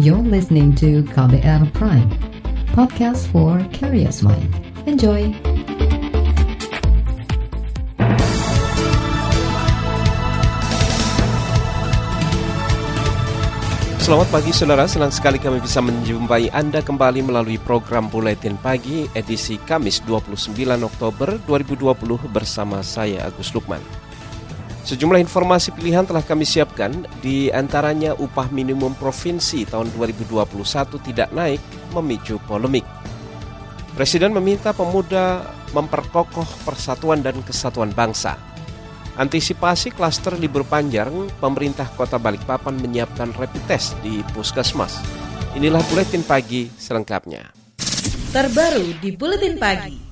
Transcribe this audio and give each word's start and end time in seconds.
You're 0.00 0.24
listening 0.24 0.72
to 0.80 1.04
KBR 1.12 1.76
Prime, 1.76 2.08
podcast 2.72 3.28
for 3.28 3.60
curious 3.68 4.24
mind. 4.24 4.48
Enjoy! 4.88 5.28
Selamat 14.00 14.28
pagi 14.32 14.56
saudara, 14.56 14.88
senang 14.88 15.12
sekali 15.12 15.36
kami 15.36 15.60
bisa 15.60 15.84
menjumpai 15.84 16.48
Anda 16.48 16.80
kembali 16.80 17.20
melalui 17.20 17.60
program 17.60 18.08
Buletin 18.08 18.56
Pagi 18.56 19.04
edisi 19.12 19.60
Kamis 19.68 20.00
29 20.08 20.56
Oktober 20.80 21.36
2020 21.44 22.24
bersama 22.32 22.80
saya 22.80 23.28
Agus 23.28 23.52
Lukman. 23.52 23.84
Sejumlah 24.80 25.20
informasi 25.20 25.76
pilihan 25.76 26.08
telah 26.08 26.24
kami 26.24 26.48
siapkan, 26.48 27.04
di 27.20 27.52
antaranya 27.52 28.16
upah 28.16 28.48
minimum 28.48 28.96
provinsi 28.96 29.68
tahun 29.68 29.92
2021 29.92 30.48
tidak 31.04 31.28
naik, 31.36 31.60
memicu 31.92 32.40
polemik. 32.48 32.88
Presiden 33.92 34.32
meminta 34.32 34.72
pemuda 34.72 35.44
memperkokoh 35.76 36.48
persatuan 36.64 37.20
dan 37.20 37.38
kesatuan 37.44 37.92
bangsa. 37.92 38.40
Antisipasi 39.20 39.92
klaster 39.92 40.32
libur 40.40 40.64
panjang, 40.64 41.28
pemerintah 41.42 41.84
kota 41.92 42.16
Balikpapan 42.16 42.80
menyiapkan 42.80 43.36
rapid 43.36 43.62
test 43.68 43.92
di 44.00 44.24
puskesmas. 44.32 44.96
Inilah 45.58 45.84
Buletin 45.90 46.24
Pagi 46.24 46.72
selengkapnya. 46.72 47.52
Terbaru 48.30 48.96
di 49.02 49.10
Buletin 49.12 49.58
Pagi. 49.58 50.09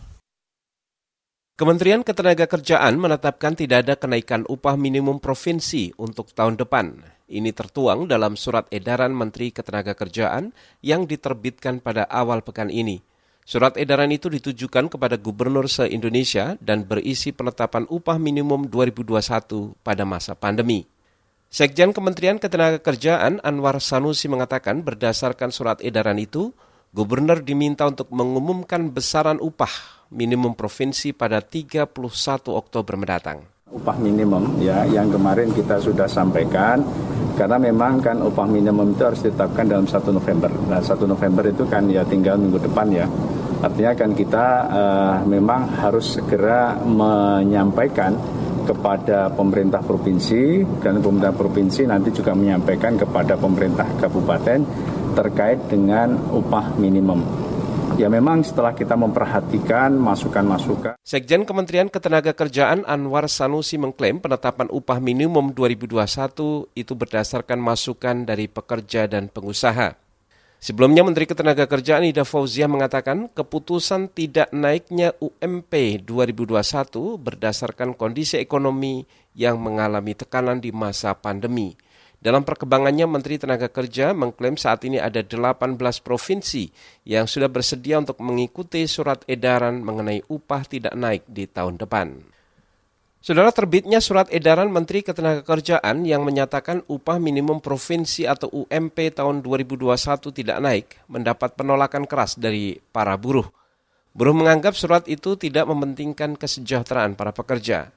Kementerian 1.59 2.07
Ketenagakerjaan 2.07 3.03
menetapkan 3.03 3.59
tidak 3.59 3.83
ada 3.83 3.99
kenaikan 3.99 4.47
upah 4.47 4.79
minimum 4.79 5.19
provinsi 5.19 5.91
untuk 5.99 6.31
tahun 6.31 6.55
depan. 6.55 7.03
Ini 7.27 7.51
tertuang 7.51 8.07
dalam 8.07 8.39
surat 8.39 8.71
edaran 8.71 9.11
Menteri 9.11 9.51
Ketenagakerjaan 9.51 10.55
yang 10.87 11.11
diterbitkan 11.11 11.83
pada 11.83 12.07
awal 12.07 12.47
pekan 12.47 12.71
ini. 12.71 13.03
Surat 13.43 13.75
edaran 13.75 14.15
itu 14.15 14.31
ditujukan 14.31 14.87
kepada 14.87 15.19
gubernur 15.19 15.67
se-Indonesia 15.67 16.55
dan 16.63 16.87
berisi 16.87 17.35
penetapan 17.35 17.91
upah 17.91 18.23
minimum 18.23 18.71
2021 18.71 19.83
pada 19.83 20.07
masa 20.07 20.39
pandemi. 20.39 20.87
Sekjen 21.51 21.91
Kementerian 21.91 22.39
Ketenagakerjaan 22.39 23.43
Anwar 23.43 23.83
Sanusi 23.83 24.31
mengatakan 24.31 24.87
berdasarkan 24.87 25.51
surat 25.51 25.83
edaran 25.83 26.23
itu, 26.23 26.55
gubernur 26.93 27.45
diminta 27.45 27.85
untuk 27.85 28.09
mengumumkan 28.09 28.89
besaran 28.89 29.37
upah 29.39 29.71
minimum 30.09 30.57
provinsi 30.57 31.13
pada 31.13 31.45
31 31.45 31.93
Oktober 32.49 32.95
mendatang. 32.97 33.45
Upah 33.69 34.01
minimum 34.01 34.57
ya 34.65 34.89
yang 34.89 35.13
kemarin 35.13 35.53
kita 35.53 35.77
sudah 35.77 36.09
sampaikan 36.09 36.81
karena 37.37 37.61
memang 37.61 38.01
kan 38.01 38.17
upah 38.25 38.49
minimum 38.49 38.97
itu 38.97 39.05
harus 39.05 39.21
ditetapkan 39.21 39.69
dalam 39.69 39.85
1 39.85 40.09
November. 40.09 40.51
Nah 40.73 40.81
1 40.81 41.05
November 41.05 41.45
itu 41.45 41.69
kan 41.69 41.85
ya 41.93 42.03
tinggal 42.09 42.41
minggu 42.41 42.65
depan 42.65 42.89
ya. 42.89 43.07
Artinya 43.59 43.93
kan 43.93 44.11
kita 44.15 44.47
uh, 44.71 45.17
memang 45.29 45.69
harus 45.77 46.17
segera 46.17 46.79
menyampaikan 46.81 48.17
kepada 48.65 49.33
pemerintah 49.33 49.81
provinsi 49.81 50.61
dan 50.85 51.01
pemerintah 51.01 51.33
provinsi 51.33 51.89
nanti 51.89 52.13
juga 52.13 52.37
menyampaikan 52.37 53.01
kepada 53.01 53.35
pemerintah 53.41 53.89
kabupaten 53.97 54.61
terkait 55.19 55.59
dengan 55.67 56.15
upah 56.31 56.79
minimum. 56.79 57.27
Ya 57.99 58.07
memang 58.07 58.47
setelah 58.47 58.71
kita 58.71 58.95
memperhatikan 58.95 59.91
masukan-masukan. 59.99 60.95
Sekjen 61.03 61.43
Kementerian 61.43 61.91
Ketenagakerjaan 61.91 62.87
Anwar 62.87 63.27
Sanusi 63.27 63.75
mengklaim 63.75 64.23
penetapan 64.23 64.71
upah 64.71 65.03
minimum 65.03 65.51
2021 65.51 66.71
itu 66.79 66.93
berdasarkan 66.95 67.59
masukan 67.59 68.23
dari 68.23 68.47
pekerja 68.47 69.11
dan 69.11 69.27
pengusaha. 69.27 69.99
Sebelumnya 70.63 71.03
Menteri 71.03 71.27
Ketenagakerjaan 71.27 72.07
Ida 72.07 72.23
Fauzia 72.23 72.71
mengatakan 72.71 73.27
keputusan 73.35 74.15
tidak 74.15 74.55
naiknya 74.55 75.19
UMP 75.19 76.03
2021 76.07 77.19
berdasarkan 77.19 77.99
kondisi 77.99 78.39
ekonomi 78.39 79.03
yang 79.35 79.59
mengalami 79.59 80.15
tekanan 80.15 80.63
di 80.63 80.71
masa 80.71 81.19
pandemi. 81.19 81.75
Dalam 82.19 82.43
perkembangannya, 82.43 83.07
Menteri 83.07 83.39
Tenaga 83.39 83.71
Kerja 83.71 84.11
mengklaim 84.11 84.59
saat 84.59 84.83
ini 84.83 84.99
ada 84.99 85.23
18 85.23 85.79
provinsi 86.03 86.67
yang 87.07 87.31
sudah 87.31 87.47
bersedia 87.47 88.03
untuk 88.03 88.19
mengikuti 88.19 88.83
surat 88.91 89.23
edaran 89.31 89.87
mengenai 89.87 90.27
upah 90.27 90.67
tidak 90.67 90.99
naik 90.99 91.23
di 91.31 91.47
tahun 91.47 91.79
depan. 91.79 92.39
Saudara 93.19 93.51
terbitnya 93.51 93.99
surat 94.03 94.31
edaran 94.31 94.71
Menteri 94.71 95.03
Ketenagakerjaan 95.03 96.07
yang 96.07 96.23
menyatakan 96.23 96.87
upah 96.87 97.19
minimum 97.19 97.59
provinsi 97.59 98.27
atau 98.27 98.47
UMP 98.51 99.15
tahun 99.15 99.43
2021 99.43 99.99
tidak 100.31 100.59
naik 100.63 100.87
mendapat 101.11 101.55
penolakan 101.59 102.07
keras 102.07 102.39
dari 102.39 102.79
para 102.95 103.19
buruh. 103.19 103.47
Buruh 104.15 104.35
menganggap 104.35 104.75
surat 104.75 105.07
itu 105.11 105.35
tidak 105.35 105.67
mementingkan 105.71 106.35
kesejahteraan 106.35 107.15
para 107.15 107.31
pekerja. 107.35 107.91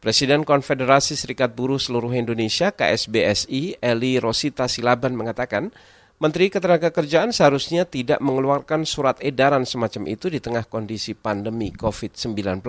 Presiden 0.00 0.48
Konfederasi 0.48 1.12
Serikat 1.12 1.52
Buruh 1.52 1.76
Seluruh 1.76 2.16
Indonesia 2.16 2.72
KSBSI 2.72 3.84
Eli 3.84 4.16
Rosita 4.16 4.64
Silaban 4.64 5.12
mengatakan, 5.12 5.68
Menteri 6.16 6.48
Ketenagakerjaan 6.48 7.36
seharusnya 7.36 7.84
tidak 7.84 8.16
mengeluarkan 8.24 8.88
surat 8.88 9.20
edaran 9.20 9.68
semacam 9.68 10.08
itu 10.08 10.32
di 10.32 10.40
tengah 10.40 10.64
kondisi 10.64 11.12
pandemi 11.12 11.68
COVID-19. 11.76 12.64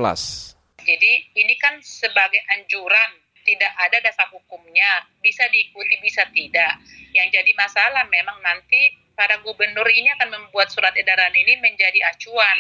Jadi 0.84 1.14
ini 1.40 1.56
kan 1.56 1.80
sebagai 1.80 2.44
anjuran, 2.52 3.24
tidak 3.48 3.80
ada 3.80 4.04
dasar 4.04 4.28
hukumnya, 4.36 5.08
bisa 5.24 5.48
diikuti, 5.56 6.04
bisa 6.04 6.28
tidak. 6.36 6.84
Yang 7.16 7.40
jadi 7.40 7.52
masalah 7.56 8.12
memang 8.12 8.44
nanti 8.44 8.92
para 9.16 9.40
gubernur 9.40 9.88
ini 9.88 10.12
akan 10.20 10.36
membuat 10.36 10.68
surat 10.68 10.92
edaran 11.00 11.32
ini 11.32 11.64
menjadi 11.64 12.12
acuan 12.12 12.60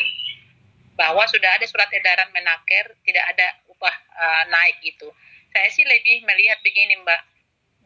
bahwa 0.95 1.27
sudah 1.27 1.59
ada 1.59 1.65
surat 1.67 1.91
edaran 1.91 2.31
menaker, 2.31 2.95
tidak 3.03 3.25
ada 3.35 3.47
upah 3.81 3.95
uh, 4.13 4.43
naik 4.53 4.77
gitu. 4.85 5.09
Saya 5.49 5.73
sih 5.73 5.81
lebih 5.81 6.21
melihat 6.21 6.61
begini 6.61 7.01
Mbak, 7.01 7.21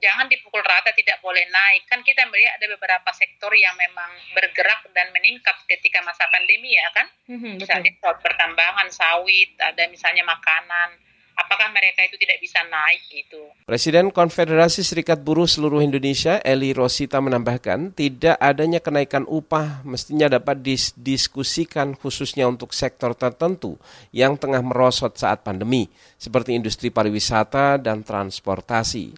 jangan 0.03 0.27
dipukul 0.27 0.59
rata 0.59 0.91
tidak 0.91 1.23
boleh 1.23 1.47
naik. 1.47 1.87
Kan 1.87 2.03
kita 2.03 2.27
melihat 2.27 2.59
ada 2.59 2.67
beberapa 2.75 3.09
sektor 3.15 3.55
yang 3.55 3.73
memang 3.79 4.11
bergerak 4.35 4.91
dan 4.91 5.15
meningkat 5.15 5.55
ketika 5.71 6.03
masa 6.03 6.27
pandemi 6.27 6.75
ya 6.75 6.91
kan. 6.91 7.07
Mm-hmm, 7.31 7.63
misalnya 7.63 7.91
pertambangan, 8.03 8.91
sawit, 8.91 9.55
ada 9.55 9.87
misalnya 9.87 10.27
makanan 10.27 11.04
apakah 11.35 11.69
mereka 11.75 12.07
itu 12.07 12.15
tidak 12.15 12.39
bisa 12.39 12.63
naik 12.65 13.01
gitu. 13.11 13.41
Presiden 13.67 14.09
Konfederasi 14.09 14.81
Serikat 14.81 15.21
Buruh 15.21 15.47
Seluruh 15.47 15.83
Indonesia 15.83 16.39
Eli 16.41 16.71
Rosita 16.71 17.19
menambahkan 17.19 17.91
tidak 17.93 18.39
adanya 18.39 18.79
kenaikan 18.79 19.27
upah 19.27 19.83
mestinya 19.83 20.31
dapat 20.31 20.63
didiskusikan 20.63 21.93
khususnya 21.99 22.47
untuk 22.47 22.71
sektor 22.71 23.13
tertentu 23.13 23.75
yang 24.15 24.39
tengah 24.39 24.63
merosot 24.63 25.19
saat 25.19 25.43
pandemi 25.43 25.91
seperti 26.15 26.55
industri 26.55 26.89
pariwisata 26.89 27.77
dan 27.77 28.01
transportasi. 28.01 29.13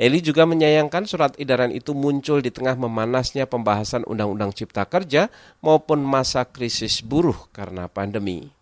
Eli 0.00 0.24
juga 0.24 0.48
menyayangkan 0.48 1.04
surat 1.04 1.36
edaran 1.36 1.68
itu 1.68 1.92
muncul 1.92 2.40
di 2.40 2.48
tengah 2.48 2.74
memanasnya 2.80 3.44
pembahasan 3.44 4.08
Undang-Undang 4.08 4.56
Cipta 4.56 4.88
Kerja 4.88 5.28
maupun 5.60 6.00
masa 6.00 6.48
krisis 6.48 7.04
buruh 7.04 7.36
karena 7.52 7.86
pandemi. 7.92 8.61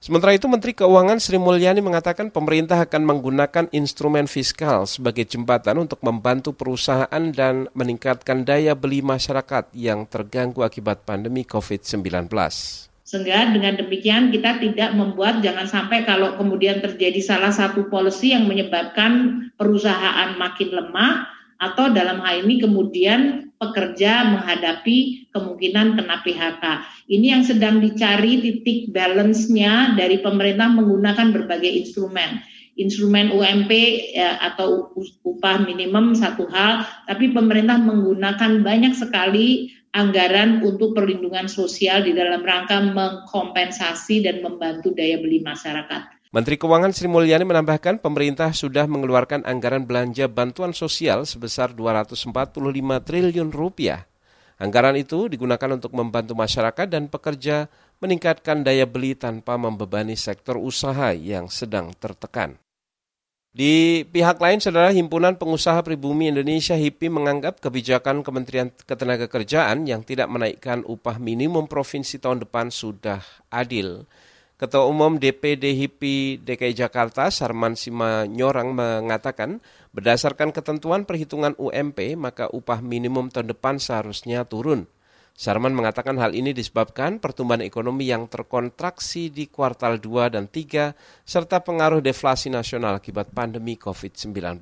Sementara 0.00 0.32
itu 0.32 0.48
Menteri 0.48 0.72
Keuangan 0.72 1.20
Sri 1.20 1.36
Mulyani 1.36 1.84
mengatakan 1.84 2.32
pemerintah 2.32 2.80
akan 2.88 3.04
menggunakan 3.04 3.68
instrumen 3.68 4.24
fiskal 4.24 4.88
sebagai 4.88 5.28
jembatan 5.28 5.76
untuk 5.76 6.00
membantu 6.00 6.56
perusahaan 6.56 7.20
dan 7.36 7.68
meningkatkan 7.76 8.48
daya 8.48 8.72
beli 8.72 9.04
masyarakat 9.04 9.68
yang 9.76 10.08
terganggu 10.08 10.64
akibat 10.64 11.04
pandemi 11.04 11.44
COVID-19. 11.44 12.32
Sehingga 13.04 13.52
dengan 13.52 13.76
demikian 13.76 14.32
kita 14.32 14.56
tidak 14.56 14.96
membuat 14.96 15.44
jangan 15.44 15.68
sampai 15.68 16.08
kalau 16.08 16.32
kemudian 16.40 16.80
terjadi 16.80 17.20
salah 17.20 17.52
satu 17.52 17.92
policy 17.92 18.32
yang 18.32 18.48
menyebabkan 18.48 19.52
perusahaan 19.60 20.32
makin 20.40 20.80
lemah 20.80 21.28
atau 21.60 21.92
dalam 21.92 22.24
hal 22.24 22.48
ini 22.48 22.56
kemudian 22.56 23.52
pekerja 23.60 24.24
menghadapi 24.32 25.28
kemungkinan 25.36 26.00
kena 26.00 26.24
PHK. 26.24 26.64
Ini 27.12 27.26
yang 27.36 27.44
sedang 27.44 27.84
dicari 27.84 28.40
titik 28.40 28.96
balance-nya 28.96 29.92
dari 30.00 30.24
pemerintah 30.24 30.72
menggunakan 30.72 31.28
berbagai 31.36 31.68
instrumen. 31.68 32.40
Instrumen 32.80 33.28
UMP 33.28 33.68
ya, 34.16 34.40
atau 34.40 34.96
upah 35.20 35.68
minimum 35.68 36.16
satu 36.16 36.48
hal, 36.48 36.88
tapi 37.04 37.28
pemerintah 37.36 37.76
menggunakan 37.76 38.64
banyak 38.64 38.96
sekali 38.96 39.68
anggaran 39.92 40.64
untuk 40.64 40.96
perlindungan 40.96 41.44
sosial 41.44 42.00
di 42.00 42.16
dalam 42.16 42.40
rangka 42.40 42.80
mengkompensasi 42.80 44.24
dan 44.24 44.40
membantu 44.40 44.96
daya 44.96 45.20
beli 45.20 45.44
masyarakat. 45.44 46.19
Menteri 46.30 46.62
Keuangan 46.62 46.94
Sri 46.94 47.10
Mulyani 47.10 47.42
menambahkan 47.42 47.98
pemerintah 47.98 48.54
sudah 48.54 48.86
mengeluarkan 48.86 49.42
anggaran 49.42 49.82
belanja 49.82 50.30
bantuan 50.30 50.70
sosial 50.70 51.26
sebesar 51.26 51.74
245 51.74 52.54
triliun 53.02 53.50
rupiah. 53.50 54.06
Anggaran 54.62 54.94
itu 54.94 55.26
digunakan 55.26 55.74
untuk 55.74 55.90
membantu 55.90 56.38
masyarakat 56.38 56.86
dan 56.86 57.10
pekerja 57.10 57.66
meningkatkan 57.98 58.62
daya 58.62 58.86
beli 58.86 59.18
tanpa 59.18 59.58
membebani 59.58 60.14
sektor 60.14 60.54
usaha 60.54 61.10
yang 61.10 61.50
sedang 61.50 61.90
tertekan. 61.98 62.54
Di 63.50 64.06
pihak 64.06 64.38
lain, 64.38 64.62
saudara 64.62 64.94
Himpunan 64.94 65.34
Pengusaha 65.34 65.82
Pribumi 65.82 66.30
Indonesia 66.30 66.78
HIPI 66.78 67.10
menganggap 67.10 67.58
kebijakan 67.58 68.22
Kementerian 68.22 68.70
Ketenagakerjaan 68.70 69.82
yang 69.82 70.06
tidak 70.06 70.30
menaikkan 70.30 70.86
upah 70.86 71.18
minimum 71.18 71.66
provinsi 71.66 72.22
tahun 72.22 72.46
depan 72.46 72.70
sudah 72.70 73.18
adil. 73.50 74.06
Ketua 74.60 74.84
Umum 74.84 75.16
DPD 75.16 75.72
HIPI 75.72 76.44
DKI 76.44 76.76
Jakarta, 76.76 77.32
Sarman 77.32 77.80
Simanyorang 77.80 78.76
mengatakan, 78.76 79.56
berdasarkan 79.96 80.52
ketentuan 80.52 81.08
perhitungan 81.08 81.56
UMP, 81.56 82.12
maka 82.20 82.44
upah 82.52 82.84
minimum 82.84 83.32
tahun 83.32 83.56
depan 83.56 83.80
seharusnya 83.80 84.44
turun. 84.44 84.84
Sarman 85.32 85.72
mengatakan 85.72 86.20
hal 86.20 86.36
ini 86.36 86.52
disebabkan 86.52 87.24
pertumbuhan 87.24 87.64
ekonomi 87.64 88.12
yang 88.12 88.28
terkontraksi 88.28 89.32
di 89.32 89.48
kuartal 89.48 89.96
2 89.96 90.36
dan 90.36 90.44
3 90.44 90.92
serta 91.24 91.64
pengaruh 91.64 92.04
deflasi 92.04 92.52
nasional 92.52 93.00
akibat 93.00 93.32
pandemi 93.32 93.80
COVID-19 93.80 94.60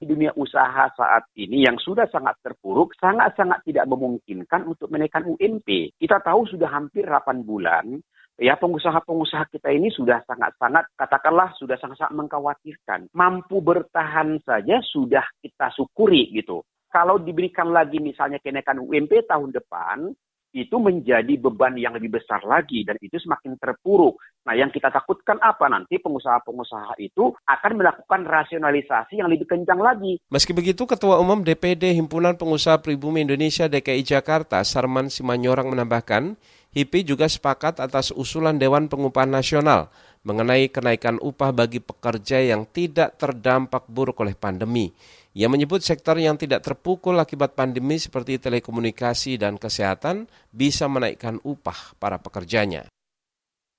di 0.00 0.08
dunia 0.08 0.32
usaha 0.32 0.88
saat 0.96 1.28
ini 1.36 1.68
yang 1.68 1.76
sudah 1.76 2.08
sangat 2.08 2.40
terpuruk, 2.40 2.96
sangat-sangat 2.96 3.68
tidak 3.68 3.84
memungkinkan 3.84 4.64
untuk 4.64 4.88
menaikkan 4.88 5.28
UMP. 5.28 5.92
Kita 6.00 6.24
tahu 6.24 6.48
sudah 6.48 6.72
hampir 6.72 7.04
8 7.04 7.44
bulan, 7.44 8.00
ya 8.40 8.56
pengusaha-pengusaha 8.56 9.52
kita 9.52 9.68
ini 9.68 9.92
sudah 9.92 10.24
sangat-sangat, 10.24 10.96
katakanlah 10.96 11.52
sudah 11.60 11.76
sangat-sangat 11.76 12.16
mengkhawatirkan. 12.16 13.12
Mampu 13.12 13.60
bertahan 13.60 14.40
saja 14.42 14.80
sudah 14.80 15.22
kita 15.44 15.68
syukuri 15.76 16.32
gitu 16.32 16.64
kalau 16.90 17.22
diberikan 17.22 17.70
lagi 17.70 18.02
misalnya 18.02 18.42
kenaikan 18.42 18.82
UMP 18.82 19.22
tahun 19.30 19.54
depan, 19.54 20.10
itu 20.50 20.76
menjadi 20.82 21.38
beban 21.38 21.78
yang 21.78 21.94
lebih 21.94 22.18
besar 22.18 22.42
lagi 22.42 22.82
dan 22.82 22.98
itu 22.98 23.22
semakin 23.22 23.54
terpuruk. 23.54 24.18
Nah, 24.42 24.58
yang 24.58 24.74
kita 24.74 24.90
takutkan 24.90 25.38
apa 25.38 25.70
nanti 25.70 26.02
pengusaha-pengusaha 26.02 26.98
itu 26.98 27.30
akan 27.46 27.72
melakukan 27.78 28.26
rasionalisasi 28.26 29.22
yang 29.22 29.30
lebih 29.30 29.46
kencang 29.46 29.78
lagi. 29.78 30.18
Meski 30.26 30.50
begitu, 30.50 30.90
Ketua 30.90 31.22
Umum 31.22 31.46
DPD 31.46 31.94
Himpunan 31.94 32.34
Pengusaha 32.34 32.82
Pribumi 32.82 33.22
Indonesia 33.22 33.70
DKI 33.70 34.02
Jakarta, 34.02 34.58
Sarman 34.66 35.06
Simanyorang 35.06 35.70
menambahkan, 35.70 36.34
HIPI 36.70 37.02
juga 37.02 37.26
sepakat 37.26 37.82
atas 37.82 38.14
usulan 38.14 38.54
Dewan 38.54 38.86
Pengupahan 38.86 39.26
Nasional 39.26 39.90
mengenai 40.22 40.70
kenaikan 40.70 41.18
upah 41.18 41.50
bagi 41.50 41.82
pekerja 41.82 42.38
yang 42.38 42.62
tidak 42.70 43.18
terdampak 43.18 43.90
buruk 43.90 44.22
oleh 44.22 44.38
pandemi. 44.38 44.94
Ia 45.34 45.50
menyebut 45.50 45.82
sektor 45.82 46.14
yang 46.18 46.38
tidak 46.38 46.62
terpukul 46.62 47.18
akibat 47.18 47.58
pandemi 47.58 47.98
seperti 47.98 48.38
telekomunikasi 48.38 49.38
dan 49.38 49.58
kesehatan 49.58 50.30
bisa 50.54 50.86
menaikkan 50.86 51.42
upah 51.42 51.98
para 51.98 52.22
pekerjanya. 52.22 52.86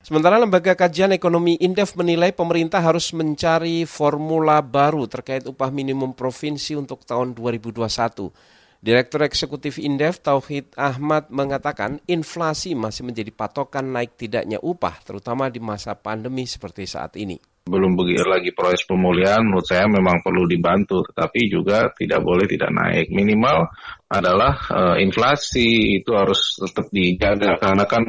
Sementara 0.02 0.42
Lembaga 0.42 0.74
Kajian 0.74 1.14
Ekonomi 1.14 1.62
Indef 1.62 1.94
menilai 1.94 2.34
pemerintah 2.34 2.82
harus 2.82 3.14
mencari 3.14 3.86
formula 3.86 4.58
baru 4.60 5.06
terkait 5.06 5.46
upah 5.46 5.70
minimum 5.70 6.18
provinsi 6.18 6.74
untuk 6.74 7.06
tahun 7.06 7.38
2021. 7.38 8.60
Direktur 8.82 9.22
Eksekutif 9.22 9.78
Indef 9.78 10.26
Tauhid 10.26 10.74
Ahmad 10.74 11.30
mengatakan 11.30 12.02
inflasi 12.10 12.74
masih 12.74 13.06
menjadi 13.06 13.30
patokan 13.30 13.94
naik 13.94 14.18
tidaknya 14.18 14.58
upah 14.58 15.06
terutama 15.06 15.54
di 15.54 15.62
masa 15.62 15.94
pandemi 15.94 16.50
seperti 16.50 16.90
saat 16.90 17.14
ini. 17.14 17.38
Belum 17.62 17.94
begitu 17.94 18.26
lagi 18.26 18.50
proses 18.58 18.82
pemulihan 18.90 19.46
menurut 19.46 19.70
saya 19.70 19.86
memang 19.86 20.26
perlu 20.26 20.50
dibantu 20.50 21.06
tetapi 21.14 21.46
juga 21.46 21.94
tidak 21.94 22.26
boleh 22.26 22.50
tidak 22.50 22.74
naik. 22.74 23.14
Minimal 23.14 23.70
adalah 24.10 24.58
uh, 24.74 24.96
inflasi 24.98 26.02
itu 26.02 26.18
harus 26.18 26.58
tetap 26.58 26.90
dijaga 26.90 27.62
karena 27.62 27.86
kan 27.86 28.02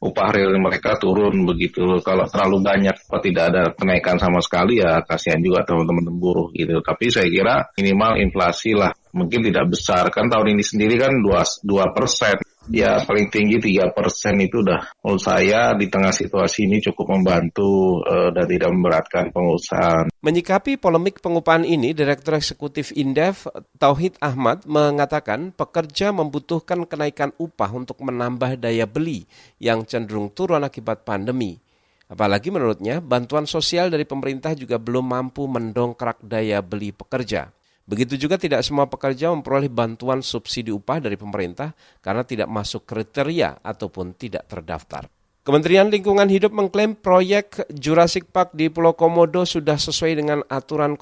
upah 0.00 0.28
real 0.32 0.56
mereka 0.56 0.96
turun 0.96 1.44
begitu. 1.44 2.00
Kalau 2.00 2.24
terlalu 2.32 2.64
banyak 2.64 2.96
kalau 2.96 3.20
tidak 3.20 3.44
ada 3.52 3.62
kenaikan 3.76 4.16
sama 4.16 4.40
sekali 4.40 4.80
ya 4.80 5.04
kasihan 5.04 5.44
juga 5.44 5.68
teman-teman 5.68 6.16
buruh 6.16 6.48
gitu. 6.56 6.80
Tapi 6.80 7.12
saya 7.12 7.28
kira 7.28 7.68
minimal 7.76 8.24
inflasi 8.24 8.72
lah 8.72 9.03
mungkin 9.14 9.46
tidak 9.46 9.70
besar 9.70 10.10
kan 10.10 10.26
tahun 10.26 10.58
ini 10.58 10.64
sendiri 10.66 10.98
kan 10.98 11.14
dua 11.22 11.46
dua 11.62 11.94
persen 11.94 12.36
ya 12.72 13.00
paling 13.04 13.28
tinggi 13.28 13.60
tiga 13.60 13.92
persen 13.92 14.40
itu 14.40 14.64
udah 14.64 14.96
menurut 15.04 15.20
saya 15.20 15.76
di 15.76 15.88
tengah 15.88 16.12
situasi 16.12 16.64
ini 16.64 16.80
cukup 16.80 17.12
membantu 17.12 18.00
uh, 18.04 18.32
dan 18.32 18.46
tidak 18.48 18.70
memberatkan 18.72 19.24
pengusaha. 19.30 20.08
Menyikapi 20.24 20.80
polemik 20.80 21.20
pengupahan 21.20 21.68
ini, 21.68 21.92
Direktur 21.92 22.40
Eksekutif 22.40 22.96
Indef 22.96 23.44
Tauhid 23.76 24.16
Ahmad 24.24 24.64
mengatakan 24.64 25.52
pekerja 25.52 26.10
membutuhkan 26.16 26.88
kenaikan 26.88 27.36
upah 27.36 27.68
untuk 27.76 28.00
menambah 28.00 28.56
daya 28.56 28.88
beli 28.88 29.28
yang 29.60 29.84
cenderung 29.84 30.32
turun 30.32 30.64
akibat 30.64 31.04
pandemi. 31.04 31.60
Apalagi 32.04 32.52
menurutnya, 32.52 33.00
bantuan 33.00 33.48
sosial 33.48 33.88
dari 33.88 34.04
pemerintah 34.04 34.52
juga 34.52 34.76
belum 34.76 35.08
mampu 35.08 35.48
mendongkrak 35.48 36.20
daya 36.24 36.60
beli 36.60 36.92
pekerja. 36.92 37.48
Begitu 37.84 38.16
juga 38.16 38.40
tidak 38.40 38.64
semua 38.64 38.88
pekerja 38.88 39.28
memperoleh 39.28 39.68
bantuan 39.68 40.24
subsidi 40.24 40.72
upah 40.72 41.04
dari 41.04 41.20
pemerintah 41.20 41.76
karena 42.00 42.24
tidak 42.24 42.48
masuk 42.48 42.88
kriteria 42.88 43.60
ataupun 43.60 44.16
tidak 44.16 44.48
terdaftar. 44.48 45.04
Kementerian 45.44 45.92
Lingkungan 45.92 46.32
Hidup 46.32 46.56
mengklaim 46.56 46.96
proyek 46.96 47.68
Jurassic 47.68 48.32
Park 48.32 48.56
di 48.56 48.72
Pulau 48.72 48.96
Komodo 48.96 49.44
sudah 49.44 49.76
sesuai 49.76 50.16
dengan 50.16 50.40
aturan 50.48 50.96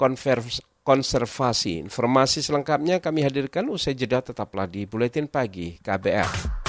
konservasi. 0.83 1.79
Informasi 1.79 2.43
selengkapnya 2.43 2.99
kami 2.99 3.23
hadirkan 3.23 3.71
usai 3.71 3.95
jeda 3.95 4.19
tetaplah 4.19 4.67
di 4.67 4.83
Buletin 4.83 5.31
Pagi 5.31 5.79
KBR. 5.79 6.59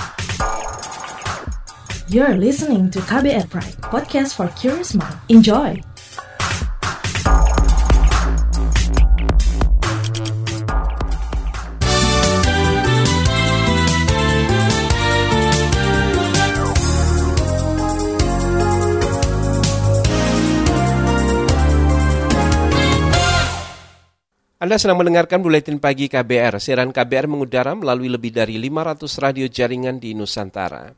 You're 2.06 2.38
listening 2.38 2.94
to 2.94 3.02
KBR 3.02 3.50
Pride, 3.50 3.74
podcast 3.82 4.38
for 4.38 4.46
curious 4.54 4.94
mind. 4.94 5.18
Enjoy! 5.26 5.93
Anda 24.64 24.80
sedang 24.80 24.96
mendengarkan 24.96 25.44
Buletin 25.44 25.76
Pagi 25.76 26.08
KBR. 26.08 26.56
Siaran 26.56 26.88
KBR 26.88 27.28
mengudara 27.28 27.76
melalui 27.76 28.08
lebih 28.08 28.32
dari 28.32 28.56
500 28.56 29.12
radio 29.20 29.44
jaringan 29.44 30.00
di 30.00 30.16
Nusantara. 30.16 30.88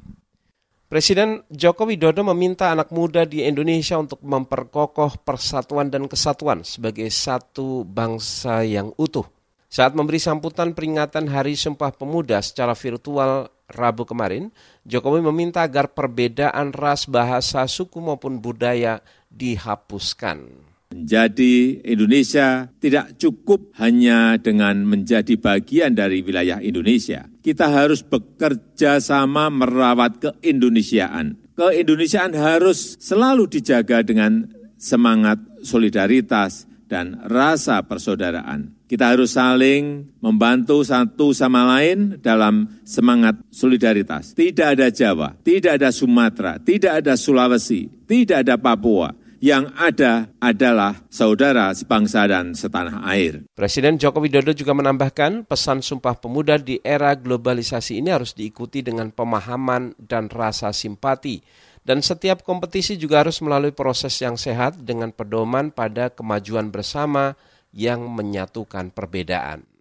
Presiden 0.87 1.43
Joko 1.51 1.83
Widodo 1.83 2.23
meminta 2.23 2.71
anak 2.71 2.95
muda 2.95 3.27
di 3.27 3.43
Indonesia 3.43 3.99
untuk 3.99 4.23
memperkokoh 4.23 5.19
persatuan 5.27 5.91
dan 5.91 6.07
kesatuan 6.07 6.63
sebagai 6.63 7.11
satu 7.11 7.83
bangsa 7.83 8.63
yang 8.63 8.95
utuh. 9.03 9.27
Saat 9.67 9.99
memberi 9.99 10.23
sambutan 10.23 10.71
peringatan 10.71 11.27
Hari 11.27 11.59
Sumpah 11.59 11.91
Pemuda 11.91 12.39
secara 12.47 12.71
virtual 12.71 13.51
Rabu 13.67 14.07
kemarin, 14.07 14.55
Jokowi 14.87 15.27
meminta 15.27 15.67
agar 15.67 15.91
perbedaan 15.91 16.71
ras, 16.71 17.11
bahasa, 17.11 17.67
suku 17.67 17.99
maupun 17.99 18.39
budaya 18.39 19.03
dihapuskan. 19.27 20.66
Menjadi 20.97 21.85
Indonesia 21.85 22.73
tidak 22.81 23.21
cukup 23.21 23.69
hanya 23.77 24.41
dengan 24.41 24.81
menjadi 24.89 25.37
bagian 25.37 25.93
dari 25.93 26.25
wilayah 26.25 26.57
Indonesia. 26.65 27.29
Kita 27.45 27.69
harus 27.69 28.01
bekerja 28.01 28.97
sama 29.05 29.53
merawat 29.53 30.17
keindonesiaan. 30.25 31.53
Keindonesiaan 31.53 32.33
harus 32.33 32.97
selalu 32.97 33.45
dijaga 33.45 34.01
dengan 34.01 34.49
semangat 34.81 35.37
solidaritas 35.61 36.65
dan 36.89 37.21
rasa 37.29 37.85
persaudaraan. 37.85 38.73
Kita 38.89 39.13
harus 39.13 39.37
saling 39.37 40.17
membantu 40.25 40.81
satu 40.81 41.37
sama 41.37 41.77
lain 41.77 42.17
dalam 42.25 42.81
semangat 42.89 43.37
solidaritas. 43.53 44.33
Tidak 44.33 44.81
ada 44.81 44.89
Jawa, 44.89 45.37
tidak 45.45 45.77
ada 45.77 45.93
Sumatera, 45.93 46.57
tidak 46.57 47.05
ada 47.05 47.21
Sulawesi, 47.21 48.07
tidak 48.09 48.49
ada 48.49 48.57
Papua 48.57 49.26
yang 49.41 49.73
ada 49.77 50.33
adalah 50.41 51.05
saudara 51.13 51.73
sebangsa 51.77 52.25
dan 52.25 52.57
setanah 52.57 53.05
air. 53.09 53.45
Presiden 53.53 54.01
Joko 54.01 54.25
Widodo 54.25 54.57
juga 54.57 54.73
menambahkan 54.73 55.45
pesan 55.45 55.85
Sumpah 55.85 56.17
Pemuda 56.17 56.57
di 56.57 56.81
era 56.81 57.13
globalisasi 57.13 58.01
ini 58.01 58.09
harus 58.13 58.33
diikuti 58.33 58.81
dengan 58.81 59.13
pemahaman 59.13 59.97
dan 60.01 60.33
rasa 60.33 60.73
simpati. 60.73 61.45
Dan 61.87 62.03
setiap 62.03 62.43
kompetisi 62.43 62.99
juga 62.99 63.23
harus 63.23 63.39
melalui 63.39 63.71
proses 63.71 64.19
yang 64.19 64.35
sehat 64.35 64.83
dengan 64.83 65.15
pedoman 65.15 65.71
pada 65.71 66.11
kemajuan 66.11 66.75
bersama 66.75 67.39
yang 67.71 68.11
menyatukan 68.11 68.91
perbedaan. 68.91 69.76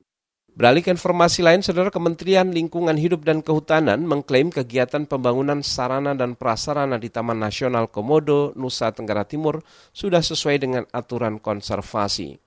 Beralih 0.56 0.88
ke 0.88 0.92
informasi 0.96 1.44
lain, 1.44 1.60
Saudara 1.60 1.92
Kementerian 1.92 2.48
Lingkungan 2.48 2.96
Hidup 2.96 3.28
dan 3.28 3.44
Kehutanan 3.44 4.08
mengklaim 4.08 4.48
kegiatan 4.48 5.04
pembangunan 5.04 5.60
sarana 5.60 6.16
dan 6.16 6.40
prasarana 6.40 6.96
di 6.96 7.12
Taman 7.12 7.36
Nasional 7.36 7.92
Komodo, 7.92 8.56
Nusa 8.56 8.96
Tenggara 8.96 9.28
Timur 9.28 9.60
sudah 9.92 10.24
sesuai 10.24 10.56
dengan 10.64 10.88
aturan 10.96 11.44
konservasi. 11.44 12.40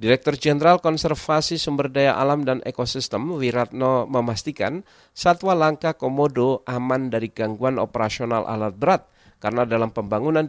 Direktur 0.00 0.40
Jenderal 0.40 0.80
Konservasi 0.80 1.60
Sumber 1.60 1.92
Daya 1.92 2.16
Alam 2.16 2.48
dan 2.48 2.64
Ekosistem 2.64 3.36
Wiratno 3.36 4.08
memastikan 4.08 4.80
satwa 5.12 5.52
langka 5.52 5.92
komodo 5.92 6.64
aman 6.64 7.12
dari 7.12 7.28
gangguan 7.28 7.76
operasional 7.76 8.48
alat 8.48 8.72
berat 8.80 9.04
karena 9.42 9.66
dalam 9.66 9.90
pembangunan 9.90 10.46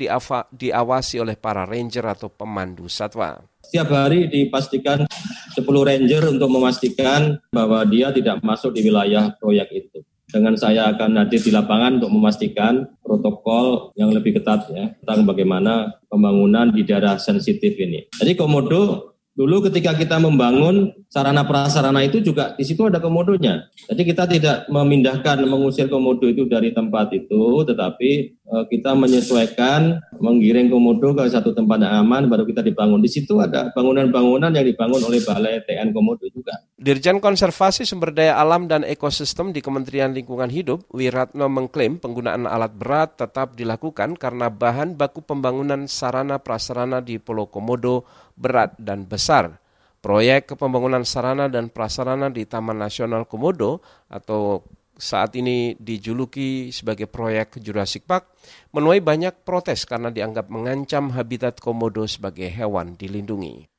diawasi 0.54 1.18
oleh 1.18 1.34
para 1.34 1.66
ranger 1.66 2.06
atau 2.06 2.30
pemandu 2.30 2.86
satwa. 2.86 3.42
Setiap 3.66 3.90
hari 3.90 4.30
dipastikan 4.30 5.10
10 5.10 5.66
ranger 5.66 6.30
untuk 6.30 6.54
memastikan 6.54 7.42
bahwa 7.50 7.82
dia 7.90 8.14
tidak 8.14 8.38
masuk 8.46 8.78
di 8.78 8.86
wilayah 8.86 9.34
proyek 9.42 9.74
itu. 9.74 10.06
Dengan 10.30 10.54
saya 10.54 10.94
akan 10.94 11.26
hadir 11.26 11.42
di 11.42 11.50
lapangan 11.50 11.98
untuk 11.98 12.14
memastikan 12.14 12.86
protokol 13.02 13.94
yang 13.98 14.14
lebih 14.14 14.38
ketat 14.38 14.70
ya 14.70 14.94
tentang 15.02 15.26
bagaimana 15.26 15.98
pembangunan 16.06 16.70
di 16.70 16.86
daerah 16.86 17.18
sensitif 17.18 17.74
ini. 17.82 18.06
Jadi 18.14 18.38
Komodo 18.38 19.14
Dulu 19.34 19.66
ketika 19.66 19.98
kita 19.98 20.22
membangun 20.22 20.94
sarana 21.10 21.42
prasarana 21.42 22.06
itu 22.06 22.22
juga 22.22 22.54
di 22.54 22.62
situ 22.62 22.86
ada 22.86 23.02
komodonya. 23.02 23.66
Jadi 23.90 24.02
kita 24.06 24.30
tidak 24.30 24.70
memindahkan 24.70 25.42
mengusir 25.50 25.90
komodo 25.90 26.30
itu 26.30 26.46
dari 26.46 26.70
tempat 26.70 27.10
itu, 27.18 27.66
tetapi 27.66 28.43
kita 28.70 28.94
menyesuaikan 28.94 29.98
menggiring 30.22 30.70
komodo 30.70 31.18
ke 31.18 31.26
satu 31.26 31.58
tempat 31.58 31.82
yang 31.82 32.06
aman 32.06 32.30
baru 32.30 32.46
kita 32.46 32.62
dibangun. 32.62 33.02
Di 33.02 33.10
situ 33.10 33.42
ada 33.42 33.74
bangunan-bangunan 33.74 34.54
yang 34.54 34.66
dibangun 34.66 35.02
oleh 35.02 35.20
Balai 35.26 35.66
TN 35.66 35.90
Komodo 35.90 36.30
juga. 36.30 36.62
Dirjen 36.78 37.18
Konservasi 37.18 37.84
Sumber 37.84 38.14
Daya 38.14 38.38
Alam 38.38 38.70
dan 38.70 38.86
Ekosistem 38.86 39.50
di 39.50 39.66
Kementerian 39.66 40.14
Lingkungan 40.14 40.54
Hidup, 40.54 40.86
Wiratno 40.94 41.50
mengklaim 41.50 41.98
penggunaan 41.98 42.46
alat 42.46 42.78
berat 42.78 43.18
tetap 43.18 43.58
dilakukan 43.58 44.14
karena 44.20 44.54
bahan 44.54 44.94
baku 44.94 45.26
pembangunan 45.26 45.90
sarana 45.90 46.38
prasarana 46.38 47.02
di 47.02 47.18
Pulau 47.18 47.50
Komodo 47.50 48.06
berat 48.38 48.78
dan 48.78 49.10
besar. 49.10 49.58
Proyek 50.04 50.60
pembangunan 50.60 51.08
sarana 51.08 51.48
dan 51.48 51.72
prasarana 51.72 52.28
di 52.28 52.44
Taman 52.44 52.76
Nasional 52.76 53.24
Komodo 53.24 53.80
atau 54.12 54.60
saat 54.98 55.34
ini 55.38 55.74
dijuluki 55.82 56.70
sebagai 56.70 57.10
proyek 57.10 57.58
Jurassic 57.60 58.06
Park 58.06 58.34
menuai 58.74 59.02
banyak 59.02 59.46
protes 59.46 59.86
karena 59.90 60.14
dianggap 60.14 60.50
mengancam 60.50 61.14
habitat 61.14 61.58
komodo 61.58 62.06
sebagai 62.06 62.50
hewan 62.50 62.98
dilindungi. 62.98 63.70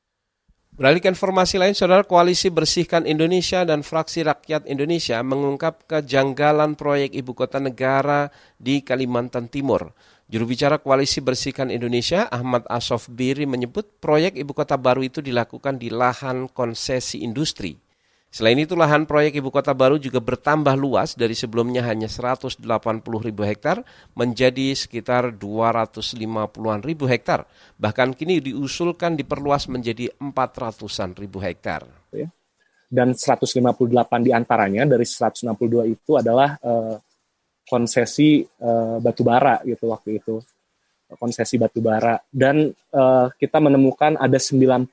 Beralih 0.75 0.99
informasi 1.07 1.55
lain, 1.55 1.71
Saudara 1.71 2.03
Koalisi 2.03 2.51
Bersihkan 2.51 3.07
Indonesia 3.07 3.63
dan 3.63 3.87
Fraksi 3.87 4.27
Rakyat 4.27 4.67
Indonesia 4.67 5.23
mengungkap 5.23 5.87
kejanggalan 5.87 6.75
proyek 6.75 7.15
ibu 7.15 7.31
kota 7.31 7.63
negara 7.63 8.27
di 8.59 8.83
Kalimantan 8.83 9.47
Timur. 9.47 9.95
Juru 10.27 10.51
bicara 10.51 10.83
Koalisi 10.83 11.23
Bersihkan 11.23 11.71
Indonesia, 11.71 12.27
Ahmad 12.27 12.67
Asof 12.67 13.07
Biri 13.07 13.47
menyebut 13.47 14.03
proyek 14.03 14.35
ibu 14.35 14.51
kota 14.51 14.75
baru 14.75 15.07
itu 15.07 15.23
dilakukan 15.23 15.79
di 15.79 15.95
lahan 15.95 16.51
konsesi 16.51 17.23
industri. 17.23 17.84
Selain 18.35 18.59
itu, 18.59 18.75
lahan 18.75 19.07
proyek 19.07 19.39
ibu 19.39 19.47
kota 19.55 19.71
baru 19.71 19.95
juga 19.95 20.19
bertambah 20.19 20.75
luas 20.75 21.15
dari 21.15 21.39
sebelumnya 21.39 21.87
hanya 21.87 22.11
180 22.11 22.59
ribu 23.23 23.47
hektar 23.47 23.87
menjadi 24.19 24.75
sekitar 24.75 25.39
250-an 25.39 26.83
ribu 26.83 27.07
hektar. 27.07 27.47
Bahkan 27.79 28.19
kini 28.19 28.43
diusulkan 28.43 29.15
diperluas 29.15 29.71
menjadi 29.71 30.11
400-an 30.19 31.15
ribu 31.15 31.39
hektar. 31.39 31.87
Ya. 32.11 32.27
Dan 32.91 33.15
158 33.15 33.71
di 34.27 34.35
antaranya 34.35 34.83
dari 34.83 35.07
162 35.07 35.95
itu 35.95 36.19
adalah 36.19 36.59
uh, 36.59 36.99
konsesi 37.71 38.43
batu 38.99 39.23
bara 39.23 39.63
gitu 39.63 39.89
waktu 39.89 40.21
itu 40.21 40.37
konsesi 41.17 41.57
batu 41.57 41.81
bara 41.81 42.19
dan 42.29 42.69
uh, 42.93 43.27
kita 43.39 43.63
menemukan 43.63 44.19
ada 44.19 44.37
94 44.37 44.91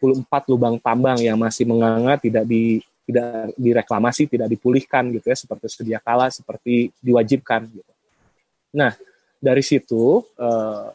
lubang 0.47 0.77
tambang 0.79 1.19
yang 1.19 1.35
masih 1.35 1.67
menganga 1.67 2.15
tidak 2.15 2.45
di 2.47 2.79
tidak 3.11 3.51
direklamasi, 3.59 4.31
tidak 4.31 4.47
dipulihkan 4.47 5.11
gitu 5.11 5.27
ya 5.27 5.35
seperti 5.35 5.65
sedia 5.67 5.99
kala 5.99 6.31
seperti 6.31 6.95
diwajibkan 7.03 7.67
gitu. 7.67 7.91
Nah, 8.71 8.95
dari 9.37 9.59
situ 9.59 10.23
uh, 10.39 10.87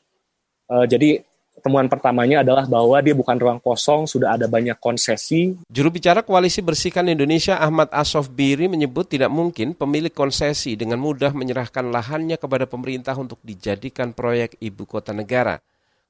uh, 0.72 0.86
jadi 0.88 1.20
temuan 1.60 1.88
pertamanya 1.88 2.46
adalah 2.46 2.68
bahwa 2.68 2.94
dia 3.00 3.16
bukan 3.16 3.34
ruang 3.34 3.60
kosong, 3.60 4.06
sudah 4.06 4.36
ada 4.38 4.46
banyak 4.46 4.76
konsesi. 4.78 5.56
Juru 5.66 5.88
bicara 5.90 6.22
Koalisi 6.22 6.60
Bersihkan 6.60 7.08
Indonesia 7.08 7.58
Ahmad 7.58 7.90
Asof 7.90 8.30
Biri 8.30 8.68
menyebut 8.70 9.08
tidak 9.08 9.32
mungkin 9.32 9.72
pemilik 9.74 10.12
konsesi 10.12 10.76
dengan 10.78 11.02
mudah 11.02 11.32
menyerahkan 11.32 11.90
lahannya 11.90 12.36
kepada 12.38 12.68
pemerintah 12.68 13.16
untuk 13.16 13.40
dijadikan 13.42 14.14
proyek 14.14 14.54
ibu 14.62 14.84
kota 14.86 15.10
negara. 15.10 15.58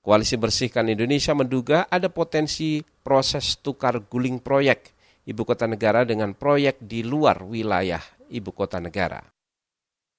Koalisi 0.05 0.39
Bersihkan 0.39 0.87
Indonesia 0.87 1.35
menduga 1.35 1.89
ada 1.91 2.07
potensi 2.07 2.79
proses 3.03 3.59
tukar 3.59 3.99
guling 4.07 4.39
proyek 4.39 4.96
ibu 5.27 5.43
kota 5.43 5.67
negara 5.67 6.07
dengan 6.07 6.33
proyek 6.33 6.79
di 6.79 7.03
luar 7.03 7.43
wilayah 7.43 8.01
ibu 8.31 8.55
kota 8.55 8.79
negara. 8.79 9.19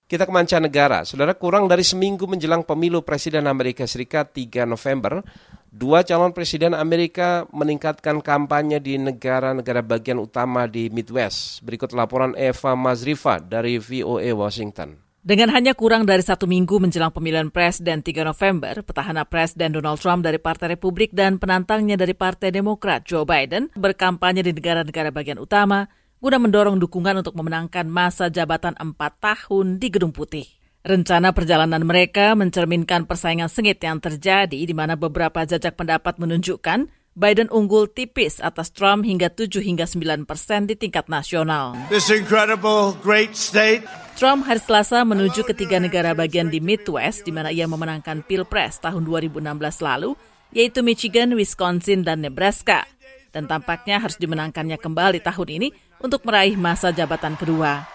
Kita 0.07 0.23
ke 0.23 0.31
mancanegara. 0.31 1.03
Saudara, 1.03 1.35
kurang 1.35 1.67
dari 1.67 1.83
seminggu 1.83 2.23
menjelang 2.31 2.63
pemilu 2.63 3.03
Presiden 3.03 3.43
Amerika 3.43 3.83
Serikat 3.83 4.31
3 4.31 4.63
November, 4.63 5.19
dua 5.67 6.07
calon 6.07 6.31
Presiden 6.31 6.71
Amerika 6.71 7.43
meningkatkan 7.51 8.23
kampanye 8.23 8.79
di 8.79 8.95
negara-negara 8.95 9.83
bagian 9.83 10.23
utama 10.23 10.63
di 10.63 10.87
Midwest. 10.87 11.59
Berikut 11.59 11.91
laporan 11.91 12.31
Eva 12.39 12.71
Mazrifa 12.79 13.43
dari 13.43 13.83
VOA 13.83 14.31
Washington. 14.31 15.06
Dengan 15.27 15.51
hanya 15.51 15.75
kurang 15.75 16.07
dari 16.07 16.23
satu 16.23 16.47
minggu 16.47 16.79
menjelang 16.79 17.11
pemilihan 17.11 17.51
presiden 17.51 17.99
3 17.99 18.23
November, 18.23 18.79
petahana 18.79 19.27
presiden 19.27 19.75
Donald 19.75 19.99
Trump 19.99 20.23
dari 20.23 20.39
Partai 20.39 20.79
Republik 20.79 21.11
dan 21.11 21.35
penantangnya 21.35 21.99
dari 21.99 22.15
Partai 22.15 22.47
Demokrat 22.47 23.03
Joe 23.03 23.27
Biden 23.27 23.67
berkampanye 23.75 24.39
di 24.39 24.55
negara-negara 24.55 25.11
bagian 25.11 25.35
utama 25.35 25.83
guna 26.23 26.39
mendorong 26.39 26.79
dukungan 26.79 27.19
untuk 27.19 27.35
memenangkan 27.35 27.91
masa 27.91 28.31
jabatan 28.31 28.79
empat 28.79 29.19
tahun 29.19 29.83
di 29.83 29.91
Gedung 29.91 30.15
Putih. 30.15 30.47
Rencana 30.87 31.35
perjalanan 31.35 31.83
mereka 31.83 32.31
mencerminkan 32.31 33.03
persaingan 33.03 33.51
sengit 33.51 33.83
yang 33.83 33.99
terjadi 33.99 34.63
di 34.63 34.71
mana 34.71 34.95
beberapa 34.95 35.43
jajak 35.43 35.75
pendapat 35.75 36.23
menunjukkan 36.23 36.87
Biden 37.19 37.51
unggul 37.51 37.91
tipis 37.91 38.39
atas 38.39 38.71
Trump 38.71 39.03
hingga 39.03 39.27
7 39.27 39.59
hingga 39.59 39.83
9 39.91 40.23
persen 40.23 40.71
di 40.71 40.79
tingkat 40.79 41.11
nasional. 41.11 41.75
This 41.91 42.07
incredible 42.07 42.95
great 43.03 43.35
state 43.35 43.83
Trump 44.17 44.49
hari 44.49 44.57
Selasa 44.57 45.05
menuju 45.05 45.45
ketiga 45.45 45.77
negara 45.77 46.17
bagian 46.17 46.49
di 46.49 46.57
Midwest 46.57 47.21
di 47.21 47.29
mana 47.29 47.53
ia 47.53 47.69
memenangkan 47.69 48.25
Pilpres 48.25 48.81
tahun 48.81 49.05
2016 49.05 49.45
lalu, 49.77 50.17
yaitu 50.49 50.81
Michigan, 50.81 51.37
Wisconsin, 51.37 52.01
dan 52.01 52.25
Nebraska. 52.25 52.89
Dan 53.29 53.45
tampaknya 53.45 54.01
harus 54.01 54.17
dimenangkannya 54.17 54.81
kembali 54.81 55.21
tahun 55.21 55.61
ini 55.61 55.69
untuk 56.01 56.25
meraih 56.25 56.57
masa 56.57 56.89
jabatan 56.89 57.37
kedua. 57.37 57.85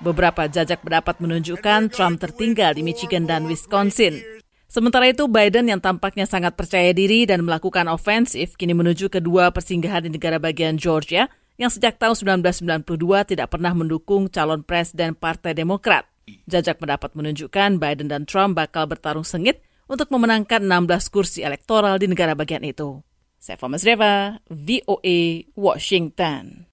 Beberapa 0.00 0.48
jajak 0.48 0.88
pendapat 0.88 1.20
menunjukkan 1.20 1.92
Trump 1.92 2.16
tertinggal 2.16 2.72
di 2.72 2.80
Michigan 2.80 3.28
dan 3.28 3.44
Wisconsin. 3.44 4.24
Sementara 4.72 5.04
itu, 5.12 5.28
Biden 5.28 5.68
yang 5.68 5.84
tampaknya 5.84 6.24
sangat 6.24 6.56
percaya 6.56 6.96
diri 6.96 7.28
dan 7.28 7.44
melakukan 7.44 7.92
ofensif 7.92 8.56
kini 8.56 8.72
menuju 8.72 9.12
kedua 9.12 9.52
persinggahan 9.52 10.08
di 10.08 10.16
negara 10.16 10.40
bagian 10.40 10.80
Georgia– 10.80 11.28
yang 11.62 11.70
sejak 11.70 11.94
tahun 11.94 12.42
1992 12.42 12.82
tidak 13.30 13.54
pernah 13.54 13.70
mendukung 13.70 14.26
calon 14.26 14.66
presiden 14.66 15.14
Partai 15.14 15.54
Demokrat. 15.54 16.10
Jajak 16.50 16.82
pendapat 16.82 17.14
menunjukkan 17.14 17.78
Biden 17.78 18.10
dan 18.10 18.26
Trump 18.26 18.58
bakal 18.58 18.90
bertarung 18.90 19.22
sengit 19.22 19.62
untuk 19.86 20.10
memenangkan 20.10 20.58
16 20.58 21.14
kursi 21.14 21.46
elektoral 21.46 22.02
di 22.02 22.10
negara 22.10 22.34
bagian 22.34 22.66
itu. 22.66 22.98
Saya 23.38 23.58
Thomas 23.58 23.86
Reva, 23.86 24.42
VOA, 24.50 25.46
Washington. 25.54 26.66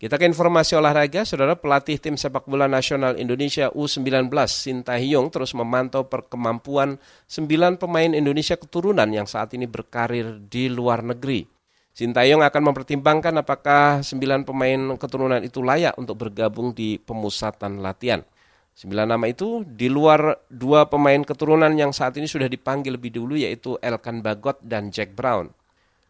Kita 0.00 0.16
ke 0.16 0.24
informasi 0.24 0.80
olahraga, 0.80 1.28
saudara 1.28 1.60
pelatih 1.60 2.00
tim 2.00 2.16
sepak 2.16 2.48
bola 2.48 2.64
nasional 2.64 3.20
Indonesia 3.20 3.68
U19 3.68 4.32
Sintayong 4.48 5.28
terus 5.28 5.52
memantau 5.52 6.08
perkemampuan 6.08 6.96
sembilan 7.28 7.76
pemain 7.76 8.16
Indonesia 8.16 8.56
keturunan 8.56 9.12
yang 9.12 9.28
saat 9.28 9.52
ini 9.52 9.68
berkarir 9.68 10.40
di 10.48 10.72
luar 10.72 11.04
negeri. 11.04 11.59
Sintayong 12.00 12.40
akan 12.40 12.72
mempertimbangkan 12.72 13.44
apakah 13.44 14.00
sembilan 14.00 14.48
pemain 14.48 14.96
keturunan 14.96 15.36
itu 15.44 15.60
layak 15.60 16.00
untuk 16.00 16.16
bergabung 16.16 16.72
di 16.72 16.96
pemusatan 16.96 17.84
latihan. 17.84 18.24
Sembilan 18.72 19.12
nama 19.12 19.28
itu 19.28 19.68
di 19.68 19.92
luar 19.92 20.48
dua 20.48 20.88
pemain 20.88 21.20
keturunan 21.20 21.68
yang 21.76 21.92
saat 21.92 22.16
ini 22.16 22.24
sudah 22.24 22.48
dipanggil 22.48 22.96
lebih 22.96 23.12
dulu 23.12 23.36
yaitu 23.36 23.76
Elkan 23.84 24.24
Bagot 24.24 24.64
dan 24.64 24.88
Jack 24.88 25.12
Brown. 25.12 25.52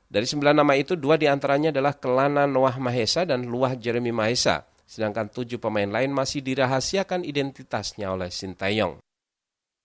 Dari 0.06 0.30
sembilan 0.30 0.62
nama 0.62 0.78
itu, 0.78 0.94
dua 0.94 1.18
di 1.18 1.26
antaranya 1.26 1.74
adalah 1.74 1.98
Kelana 1.98 2.46
Noah 2.46 2.78
Mahesa 2.78 3.26
dan 3.26 3.50
Luah 3.50 3.74
Jeremy 3.74 4.14
Mahesa. 4.14 4.62
Sedangkan 4.86 5.26
tujuh 5.26 5.58
pemain 5.58 5.90
lain 5.90 6.14
masih 6.14 6.38
dirahasiakan 6.38 7.26
identitasnya 7.26 8.14
oleh 8.14 8.30
Sintayong. 8.30 9.02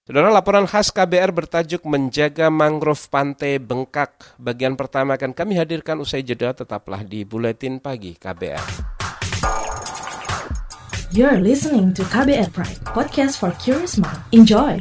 Saudara 0.06 0.30
laporan 0.30 0.70
khas 0.70 0.94
KBR 0.94 1.34
bertajuk 1.34 1.82
Menjaga 1.90 2.54
Mangrove 2.54 3.10
Pantai 3.10 3.58
Bengkak. 3.58 4.38
Bagian 4.38 4.78
pertama 4.78 5.18
akan 5.18 5.34
kami 5.34 5.58
hadirkan 5.58 5.98
usai 5.98 6.22
jeda 6.22 6.54
tetaplah 6.54 7.02
di 7.02 7.26
Buletin 7.26 7.82
Pagi 7.82 8.14
KBR. 8.14 8.94
You're 11.10 11.42
listening 11.42 11.90
to 11.98 12.06
KBR 12.06 12.54
Pride, 12.54 12.86
podcast 12.86 13.42
for 13.42 13.50
curious 13.58 13.98
mind. 13.98 14.22
Enjoy! 14.30 14.78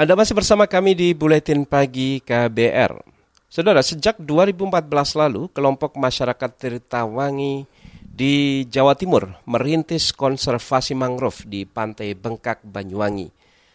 Anda 0.00 0.16
masih 0.16 0.32
bersama 0.32 0.64
kami 0.64 0.96
di 0.96 1.12
Buletin 1.12 1.68
Pagi 1.68 2.24
KBR. 2.24 3.04
Saudara, 3.52 3.84
sejak 3.84 4.16
2014 4.16 4.88
lalu, 5.12 5.52
kelompok 5.52 5.92
masyarakat 6.00 6.50
Tirtawangi 6.56 7.68
di 8.00 8.64
Jawa 8.64 8.96
Timur 8.96 9.28
merintis 9.44 10.16
konservasi 10.16 10.96
mangrove 10.96 11.44
di 11.44 11.68
Pantai 11.68 12.16
Bengkak, 12.16 12.64
Banyuwangi. 12.64 13.28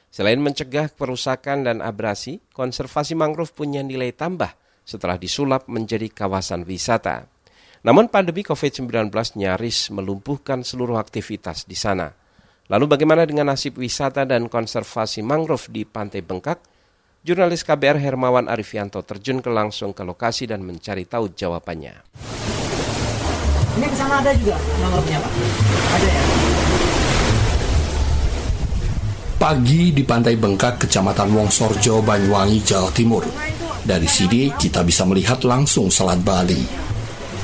Selain 0.09 0.41
mencegah 0.41 0.89
perusakan 0.97 1.69
dan 1.69 1.77
abrasi, 1.85 2.41
konservasi 2.57 3.13
mangrove 3.13 3.53
punya 3.53 3.85
nilai 3.85 4.09
tambah 4.09 4.49
setelah 4.81 5.21
disulap 5.21 5.69
menjadi 5.69 6.09
kawasan 6.09 6.65
wisata. 6.65 7.29
Namun 7.85 8.09
pandemi 8.09 8.41
COVID-19 8.41 9.13
nyaris 9.37 9.93
melumpuhkan 9.93 10.65
seluruh 10.65 10.97
aktivitas 10.97 11.69
di 11.69 11.77
sana. 11.77 12.24
Lalu 12.65 12.85
bagaimana 12.89 13.29
dengan 13.29 13.53
nasib 13.53 13.77
wisata 13.77 14.25
dan 14.25 14.49
konservasi 14.49 15.21
mangrove 15.21 15.69
di 15.69 15.85
Pantai 15.85 16.25
Bengkak? 16.25 16.57
Jurnalis 17.21 17.61
KBR 17.61 18.01
Hermawan 18.01 18.49
Arifianto 18.49 19.05
terjun 19.05 19.37
ke 19.37 19.53
langsung 19.53 19.93
ke 19.93 20.01
lokasi 20.01 20.49
dan 20.49 20.65
mencari 20.65 21.05
tahu 21.05 21.29
jawabannya. 21.29 21.93
Ini 23.77 23.85
ke 23.85 23.95
sana 23.97 24.17
ada 24.17 24.33
juga 24.33 24.57
mangrove-nya, 24.81 25.17
Pak? 25.21 25.31
Ada 25.93 26.07
ya? 26.09 26.23
Pagi 29.37 29.93
di 29.93 30.01
Pantai 30.01 30.33
Bengkak, 30.33 30.81
Kecamatan 30.81 31.29
Wongsorjo, 31.37 32.01
Banyuwangi, 32.01 32.65
Jawa 32.65 32.89
Timur. 32.89 33.29
Dari 33.85 34.09
sini 34.09 34.49
kita 34.57 34.81
bisa 34.81 35.05
melihat 35.05 35.45
langsung 35.45 35.93
Selat 35.93 36.17
Bali. 36.25 36.65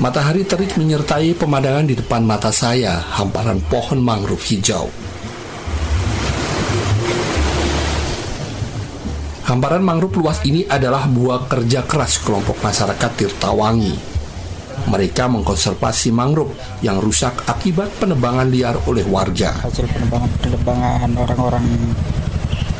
Matahari 0.02 0.42
terik 0.42 0.74
menyertai 0.74 1.38
pemandangan 1.38 1.86
di 1.86 1.94
depan 1.94 2.26
mata 2.26 2.50
saya, 2.50 2.98
hamparan 2.98 3.62
pohon 3.70 4.02
mangrove 4.02 4.42
hijau. 4.50 5.01
Hamparan 9.52 9.84
mangrove 9.84 10.16
luas 10.16 10.40
ini 10.48 10.64
adalah 10.64 11.04
buah 11.04 11.44
kerja 11.44 11.84
keras 11.84 12.24
kelompok 12.24 12.64
masyarakat 12.64 13.10
Tirtawangi. 13.20 13.92
Mereka 14.88 15.28
mengkonservasi 15.28 16.08
mangrove 16.08 16.56
yang 16.80 16.96
rusak 16.96 17.44
akibat 17.44 17.92
penebangan 18.00 18.48
liar 18.48 18.80
oleh 18.88 19.04
warga. 19.04 19.52
Hasil 19.60 19.84
penebangan 20.40 21.12
orang-orang 21.20 21.68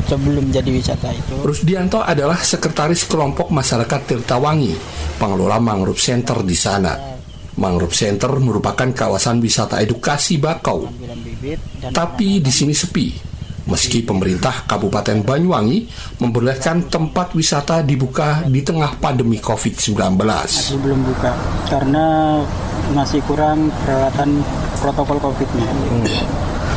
sebelum 0.09 0.49
jadi 0.49 0.73
wisata 0.73 1.13
itu. 1.13 1.45
Rusdianto 1.45 2.01
adalah 2.01 2.41
sekretaris 2.41 3.05
kelompok 3.05 3.53
masyarakat 3.53 4.09
Tirtawangi, 4.09 4.73
pengelola 5.21 5.61
mangrove 5.61 6.01
center 6.01 6.41
di 6.41 6.57
sana. 6.57 6.97
Mangrove 7.53 7.93
Center 7.93 8.33
merupakan 8.41 8.89
kawasan 8.89 9.37
wisata 9.37 9.77
edukasi 9.77 10.41
bakau. 10.41 10.89
Tapi 11.93 12.41
di 12.41 12.49
sini 12.49 12.73
sepi, 12.73 13.32
meski 13.67 14.03
pemerintah 14.03 14.67
Kabupaten 14.67 15.23
Banyuwangi 15.23 15.87
membolehkan 16.19 16.91
tempat 16.91 17.31
wisata 17.37 17.79
dibuka 17.81 18.43
di 18.47 18.59
tengah 18.59 18.99
pandemi 18.99 19.39
COVID-19. 19.39 20.19
Masih 20.19 20.79
belum 20.79 20.99
buka 21.07 21.31
karena 21.71 22.05
masih 22.91 23.19
kurang 23.23 23.71
peralatan 23.83 24.43
protokol 24.83 25.17
COVID-nya. 25.31 25.67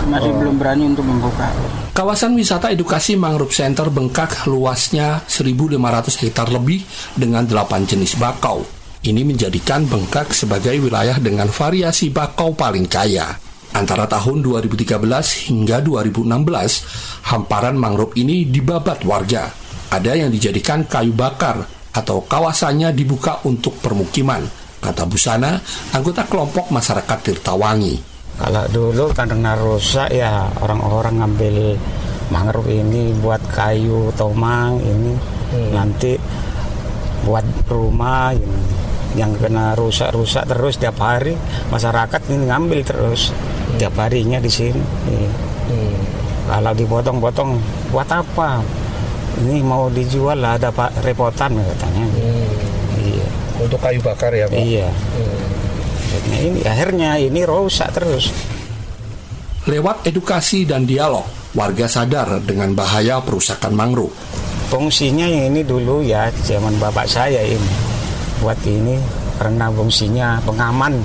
Masih 0.07 0.31
Oh. 0.31 0.38
belum 0.38 0.55
berani 0.62 0.87
untuk 0.87 1.02
membuka. 1.02 1.50
Kawasan 1.90 2.38
wisata 2.38 2.71
edukasi 2.71 3.19
Mangrove 3.19 3.50
Center 3.50 3.90
Bengkak 3.90 4.47
luasnya 4.47 5.26
1.500 5.26 6.14
hektar 6.23 6.47
lebih 6.47 6.87
dengan 7.19 7.43
8 7.43 7.83
jenis 7.88 8.14
bakau. 8.14 8.62
Ini 9.02 9.26
menjadikan 9.26 9.83
Bengkak 9.87 10.31
sebagai 10.31 10.78
wilayah 10.78 11.19
dengan 11.19 11.50
variasi 11.50 12.14
bakau 12.14 12.55
paling 12.55 12.87
kaya. 12.87 13.45
Antara 13.75 14.06
tahun 14.06 14.44
2013 14.44 15.50
hingga 15.50 15.82
2016, 15.82 17.26
hamparan 17.26 17.75
mangrove 17.75 18.14
ini 18.14 18.46
dibabat 18.46 19.02
warga. 19.02 19.50
Ada 19.90 20.14
yang 20.14 20.30
dijadikan 20.30 20.87
kayu 20.87 21.11
bakar 21.14 21.66
atau 21.96 22.23
kawasannya 22.23 22.92
dibuka 22.92 23.40
untuk 23.49 23.80
permukiman, 23.80 24.44
kata 24.85 25.08
Busana, 25.08 25.56
anggota 25.96 26.28
kelompok 26.28 26.68
masyarakat 26.68 27.18
Tirtawangi. 27.25 27.96
Kalau 28.37 28.64
dulu 28.68 29.04
karena 29.16 29.56
rusak 29.56 30.12
ya 30.12 30.44
orang-orang 30.61 31.24
ngambil 31.24 31.81
mangrove 32.29 32.68
ini 32.68 33.16
buat 33.16 33.40
kayu 33.48 34.12
tomang 34.12 34.76
ini 34.76 35.16
nanti 35.72 36.20
buat 37.24 37.46
rumah 37.72 38.37
ini. 38.37 38.61
Yang 39.16 39.33
kena 39.40 39.72
rusak-rusak 39.72 40.44
terus 40.44 40.76
tiap 40.76 41.00
hari 41.00 41.33
masyarakat 41.72 42.20
ini 42.29 42.52
ngambil 42.52 42.85
terus 42.85 43.33
tiap 43.81 43.96
harinya 43.96 44.37
di 44.37 44.52
sini. 44.52 44.83
Iya. 45.09 45.31
Kalau 46.46 46.72
dipotong-potong 46.76 47.50
buat 47.90 48.07
apa? 48.12 48.62
Ini 49.42 49.61
mau 49.64 49.90
dijual 49.90 50.38
lah 50.38 50.61
ada 50.61 50.70
pak 50.70 51.00
repotan 51.02 51.57
katanya. 51.57 52.05
Iya. 53.00 53.26
Untuk 53.57 53.81
kayu 53.81 54.00
bakar 54.05 54.31
ya 54.37 54.46
Pak? 54.46 54.61
Iya. 54.61 54.88
Nah, 56.29 56.40
ini 56.40 56.61
akhirnya 56.64 57.11
ini 57.16 57.40
rusak 57.48 57.88
terus. 57.96 58.31
Lewat 59.66 60.07
edukasi 60.07 60.62
dan 60.68 60.87
dialog, 60.87 61.26
warga 61.57 61.90
sadar 61.90 62.38
dengan 62.44 62.76
bahaya 62.76 63.18
perusakan 63.18 63.74
mangrove. 63.74 64.14
Fungsinya 64.70 65.26
yang 65.26 65.50
ini 65.50 65.62
dulu 65.66 66.05
ya 66.05 66.31
zaman 66.46 66.79
bapak 66.79 67.07
saya 67.07 67.42
ini 67.42 67.86
buat 68.40 68.59
ini 68.66 69.01
karena 69.40 69.68
fungsinya 69.72 70.40
pengaman 70.44 71.01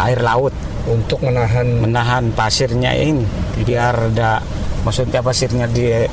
air 0.00 0.20
laut. 0.20 0.52
Untuk 0.86 1.18
menahan 1.18 1.82
menahan 1.82 2.30
pasirnya 2.30 2.94
ini 2.94 3.26
biar 3.66 4.14
ada 4.14 4.38
maksudnya 4.86 5.18
pasirnya 5.18 5.66
dia 5.66 6.06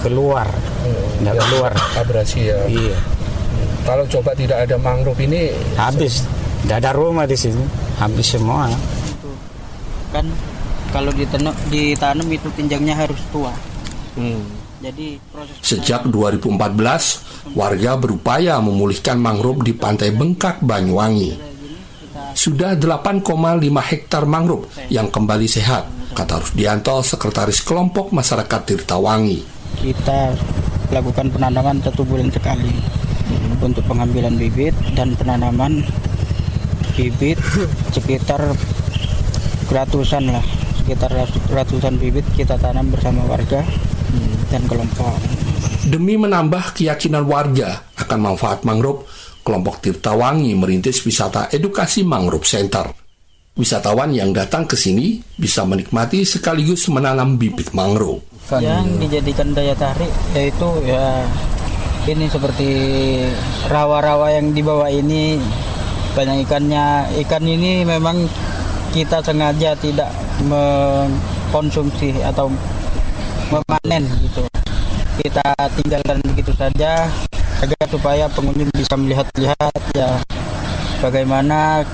keluar. 0.00 0.48
Nggak 1.20 1.34
keluar. 1.44 1.72
abrasi 1.96 2.48
ya. 2.48 2.58
iya. 2.68 2.96
Kalau 3.84 4.04
coba 4.08 4.32
tidak 4.32 4.64
ada 4.64 4.76
mangrove 4.80 5.20
ini 5.24 5.52
habis. 5.76 6.24
Nggak 6.64 6.78
ada 6.80 6.90
rumah 6.96 7.28
di 7.28 7.36
sini. 7.36 7.64
Habis 8.00 8.26
semua. 8.40 8.72
Kan 10.10 10.26
kalau 10.88 11.12
ditanam, 11.12 11.52
ditanam 11.68 12.28
itu 12.32 12.48
tinjangnya 12.56 12.96
harus 12.96 13.20
tua. 13.28 13.52
Proses 14.16 14.63
Sejak 15.64 16.06
2014, 16.08 17.56
warga 17.56 17.92
berupaya 17.96 18.60
memulihkan 18.60 19.16
mangrove 19.16 19.64
di 19.64 19.72
pantai 19.72 20.12
Bengkak, 20.12 20.60
Banyuwangi. 20.60 21.36
Sudah 22.34 22.74
8,5 22.74 23.24
hektar 23.80 24.26
mangrove 24.26 24.66
yang 24.90 25.08
kembali 25.08 25.46
sehat, 25.46 25.86
kata 26.12 26.42
Rusdianto, 26.42 27.00
sekretaris 27.00 27.62
kelompok 27.62 28.10
masyarakat 28.10 28.60
Tirtawangi. 28.66 29.40
kita 29.82 30.32
lakukan 30.94 31.26
penanaman 31.34 31.82
satu 31.82 32.06
bulan 32.06 32.30
sekali 32.30 32.70
untuk 33.58 33.82
pengambilan 33.88 34.36
bibit 34.36 34.76
dan 34.94 35.16
penanaman 35.16 35.82
bibit 36.94 37.40
sekitar 37.90 38.40
ratusan 39.72 40.30
lah 40.30 40.44
sekitar 40.78 41.10
ratusan 41.50 41.96
bibit 41.96 42.22
kita 42.36 42.60
tanam 42.60 42.92
bersama 42.92 43.24
warga 43.26 43.64
dan 44.54 44.62
kelompok 44.70 45.18
Demi 45.84 46.16
menambah 46.16 46.80
keyakinan 46.80 47.28
warga 47.28 47.84
akan 48.00 48.18
manfaat 48.32 48.64
mangrove, 48.64 49.04
kelompok 49.44 49.84
Tirtawangi 49.84 50.56
merintis 50.56 51.04
wisata 51.04 51.52
edukasi 51.52 52.00
Mangrove 52.08 52.48
Center. 52.48 52.88
Wisatawan 53.52 54.16
yang 54.16 54.32
datang 54.32 54.64
ke 54.64 54.80
sini 54.80 55.20
bisa 55.36 55.68
menikmati 55.68 56.24
sekaligus 56.24 56.88
menanam 56.88 57.36
bibit 57.36 57.76
mangrove. 57.76 58.24
yang 58.64 58.96
dijadikan 58.96 59.52
daya 59.52 59.76
tarik 59.76 60.08
yaitu 60.36 60.68
ya 60.84 61.24
ini 62.08 62.28
seperti 62.28 62.70
rawa-rawa 63.68 64.36
yang 64.36 64.52
di 64.52 64.60
bawah 64.60 64.88
ini 64.88 65.40
banyak 66.12 66.44
ikannya 66.44 67.08
ikan 67.24 67.44
ini 67.44 67.88
memang 67.88 68.28
kita 68.92 69.20
sengaja 69.24 69.72
tidak 69.80 70.12
mengkonsumsi 70.44 72.20
atau 72.20 72.52
memanen 73.54 74.02
gitu 74.18 74.42
kita 75.22 75.46
tinggalkan 75.78 76.18
begitu 76.26 76.50
saja 76.58 77.06
agar 77.62 77.86
supaya 77.86 78.26
pengunjung 78.34 78.66
bisa 78.74 78.98
melihat-lihat 78.98 79.82
ya 79.94 80.18
bagaimana 80.98 81.86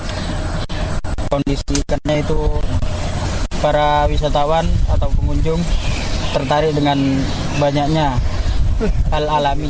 kondisi 1.29 1.85
ikannya 1.85 2.25
itu 2.25 2.39
para 3.61 4.09
wisatawan 4.09 4.65
atau 4.89 5.13
pengunjung 5.21 5.61
tertarik 6.33 6.73
dengan 6.73 6.97
banyaknya 7.61 8.17
hal 9.13 9.25
alami 9.29 9.69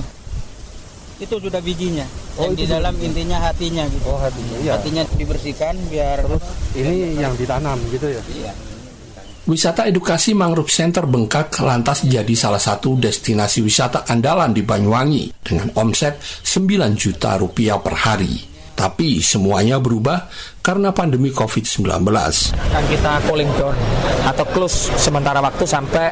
itu 1.19 1.35
sudah 1.37 1.59
bijinya 1.59 2.07
yang 2.39 2.55
di 2.55 2.65
dalam 2.65 2.95
intinya 3.03 3.37
hatinya 3.51 3.83
gitu 3.91 4.07
oh 4.07 4.17
hatinya 4.17 4.57
iya. 4.63 4.79
hatinya 4.79 5.03
dibersihkan 5.19 5.75
biar 5.91 6.23
Ini 6.71 7.19
yang 7.19 7.35
ditanam 7.35 7.75
gitu 7.91 8.07
ya? 8.07 8.23
Iya. 8.31 8.70
Wisata 9.41 9.89
edukasi 9.89 10.37
Mangrove 10.37 10.69
Center 10.69 11.09
Bengkak 11.09 11.65
lantas 11.65 12.05
jadi 12.05 12.29
salah 12.37 12.61
satu 12.61 12.93
destinasi 12.93 13.65
wisata 13.65 14.05
andalan 14.05 14.53
di 14.53 14.61
Banyuwangi 14.61 15.33
dengan 15.41 15.73
omset 15.81 16.21
9 16.45 16.93
juta 16.93 17.41
rupiah 17.41 17.81
per 17.81 17.95
hari. 18.05 18.50
Tapi 18.81 19.21
semuanya 19.21 19.77
berubah 19.77 20.25
karena 20.65 20.89
pandemi 20.89 21.29
COVID-19. 21.29 21.85
Kan 22.73 22.83
kita 22.89 23.21
cooling 23.29 23.53
down 23.53 23.77
atau 24.25 24.41
close 24.49 24.89
sementara 24.97 25.37
waktu 25.37 25.69
sampai 25.69 26.09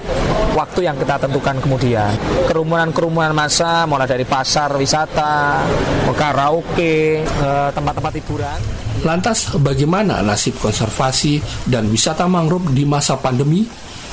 waktu 0.53 0.85
yang 0.85 0.93
kita 1.01 1.17
tentukan 1.17 1.57
kemudian. 1.65 2.13
Kerumunan-kerumunan 2.45 3.33
massa 3.33 3.89
mulai 3.89 4.05
dari 4.05 4.21
pasar 4.21 4.77
wisata, 4.77 5.65
karaoke, 6.13 7.25
eh, 7.25 7.69
tempat-tempat 7.73 8.13
hiburan. 8.21 8.59
Lantas 9.01 9.49
bagaimana 9.57 10.21
nasib 10.21 10.61
konservasi 10.61 11.41
dan 11.65 11.89
wisata 11.89 12.29
mangrove 12.29 12.69
di 12.69 12.85
masa 12.85 13.17
pandemi? 13.17 13.65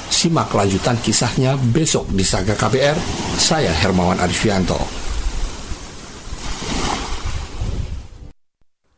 Simak 0.08 0.48
lanjutan 0.56 0.96
kisahnya 0.96 1.60
besok 1.60 2.08
di 2.08 2.24
Saga 2.24 2.56
KBR. 2.56 2.96
Saya 3.36 3.74
Hermawan 3.74 4.16
Arifianto. 4.16 5.05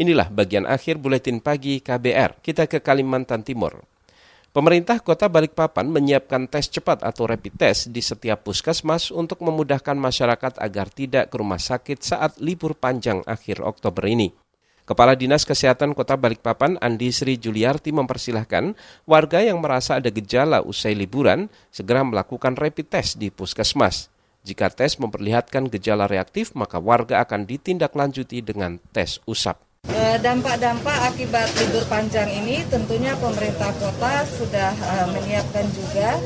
Inilah 0.00 0.32
bagian 0.32 0.64
akhir 0.64 0.96
buletin 0.96 1.44
pagi 1.44 1.84
KBR. 1.84 2.40
Kita 2.40 2.64
ke 2.64 2.80
Kalimantan 2.80 3.44
Timur. 3.44 3.84
Pemerintah 4.48 4.96
Kota 5.04 5.28
Balikpapan 5.28 5.92
menyiapkan 5.92 6.48
tes 6.48 6.72
cepat 6.72 7.04
atau 7.04 7.28
rapid 7.28 7.60
test 7.60 7.92
di 7.92 8.00
setiap 8.00 8.40
puskesmas 8.40 9.12
untuk 9.12 9.44
memudahkan 9.44 9.92
masyarakat 10.00 10.56
agar 10.56 10.88
tidak 10.88 11.28
ke 11.28 11.36
rumah 11.36 11.60
sakit 11.60 12.00
saat 12.00 12.40
libur 12.40 12.72
panjang 12.80 13.20
akhir 13.28 13.60
Oktober 13.60 14.08
ini. 14.08 14.32
Kepala 14.88 15.20
Dinas 15.20 15.44
Kesehatan 15.44 15.92
Kota 15.92 16.16
Balikpapan 16.16 16.80
Andi 16.80 17.12
Sri 17.12 17.36
Juliarti 17.36 17.92
mempersilahkan 17.92 18.72
warga 19.04 19.44
yang 19.44 19.60
merasa 19.60 20.00
ada 20.00 20.08
gejala 20.08 20.64
usai 20.64 20.96
liburan 20.96 21.52
segera 21.68 22.00
melakukan 22.08 22.56
rapid 22.56 22.88
test 22.88 23.20
di 23.20 23.28
puskesmas. 23.28 24.08
Jika 24.48 24.72
tes 24.72 24.96
memperlihatkan 24.96 25.68
gejala 25.68 26.08
reaktif, 26.08 26.56
maka 26.56 26.80
warga 26.80 27.20
akan 27.20 27.44
ditindaklanjuti 27.44 28.40
dengan 28.40 28.80
tes 28.96 29.20
usap. 29.28 29.69
Eh, 30.00 30.16
dampak-dampak 30.24 31.12
akibat 31.12 31.44
libur 31.60 31.84
panjang 31.84 32.24
ini 32.32 32.64
tentunya 32.72 33.12
pemerintah 33.20 33.68
kota 33.76 34.24
sudah 34.32 34.72
uh, 34.72 35.06
menyiapkan 35.12 35.68
juga 35.76 36.16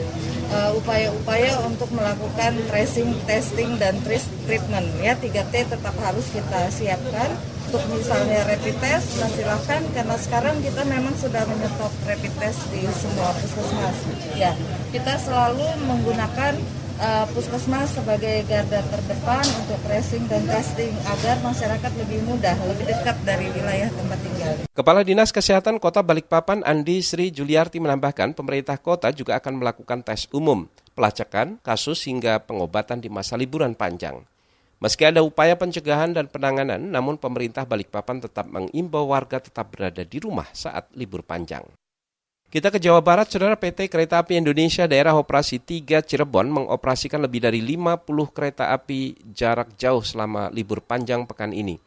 eh, 0.54 0.70
upaya-upaya 0.78 1.58
untuk 1.66 1.90
melakukan 1.90 2.54
tracing, 2.70 3.10
testing, 3.26 3.74
dan 3.82 3.98
treatment. 4.06 4.88
Ya, 5.02 5.18
3T 5.18 5.74
tetap 5.74 5.94
harus 6.00 6.26
kita 6.30 6.70
siapkan. 6.70 7.34
Untuk 7.66 7.82
misalnya 7.90 8.46
rapid 8.46 8.78
test, 8.78 9.18
nah 9.18 9.26
silahkan 9.34 9.82
karena 9.90 10.16
sekarang 10.22 10.54
kita 10.62 10.86
memang 10.86 11.10
sudah 11.18 11.42
menyetop 11.42 11.90
rapid 12.06 12.30
test 12.38 12.62
di 12.70 12.86
semua 12.94 13.34
puskesmas. 13.34 13.98
Ya, 14.38 14.54
kita 14.94 15.18
selalu 15.18 15.66
menggunakan 15.82 16.54
uh, 17.00 17.26
puskesmas 17.32 17.90
sebagai 17.94 18.44
garda 18.46 18.80
terdepan 18.82 19.44
untuk 19.62 19.78
tracing 19.86 20.24
dan 20.30 20.42
testing 20.46 20.94
agar 21.06 21.36
masyarakat 21.42 21.92
lebih 21.98 22.20
mudah, 22.26 22.56
lebih 22.68 22.86
dekat 22.90 23.16
dari 23.26 23.46
wilayah 23.50 23.88
tempat 23.90 24.18
tinggal. 24.22 24.54
Kepala 24.74 25.00
Dinas 25.02 25.30
Kesehatan 25.30 25.78
Kota 25.78 26.02
Balikpapan 26.02 26.62
Andi 26.62 27.00
Sri 27.02 27.30
Juliarti 27.30 27.78
menambahkan 27.78 28.34
pemerintah 28.34 28.78
kota 28.78 29.10
juga 29.10 29.38
akan 29.38 29.62
melakukan 29.62 30.02
tes 30.02 30.26
umum, 30.34 30.66
pelacakan, 30.94 31.58
kasus 31.62 32.06
hingga 32.06 32.42
pengobatan 32.42 33.02
di 33.02 33.10
masa 33.10 33.34
liburan 33.38 33.74
panjang. 33.74 34.22
Meski 34.82 35.06
ada 35.08 35.24
upaya 35.24 35.56
pencegahan 35.56 36.12
dan 36.12 36.28
penanganan, 36.28 36.92
namun 36.92 37.16
pemerintah 37.16 37.64
Balikpapan 37.64 38.20
tetap 38.20 38.44
mengimbau 38.50 39.08
warga 39.08 39.40
tetap 39.40 39.72
berada 39.72 40.04
di 40.04 40.20
rumah 40.20 40.44
saat 40.52 40.92
libur 40.92 41.24
panjang. 41.24 41.64
Kita 42.54 42.70
ke 42.70 42.78
Jawa 42.78 43.02
Barat, 43.02 43.26
Saudara 43.26 43.58
PT 43.58 43.90
Kereta 43.90 44.22
Api 44.22 44.38
Indonesia 44.38 44.86
Daerah 44.86 45.18
Operasi 45.18 45.58
3 45.58 46.06
Cirebon 46.06 46.46
mengoperasikan 46.46 47.18
lebih 47.18 47.42
dari 47.42 47.58
50 47.58 48.06
kereta 48.30 48.70
api 48.70 49.18
jarak 49.34 49.74
jauh 49.74 49.98
selama 50.06 50.54
libur 50.54 50.78
panjang 50.78 51.26
pekan 51.26 51.50
ini. 51.50 51.82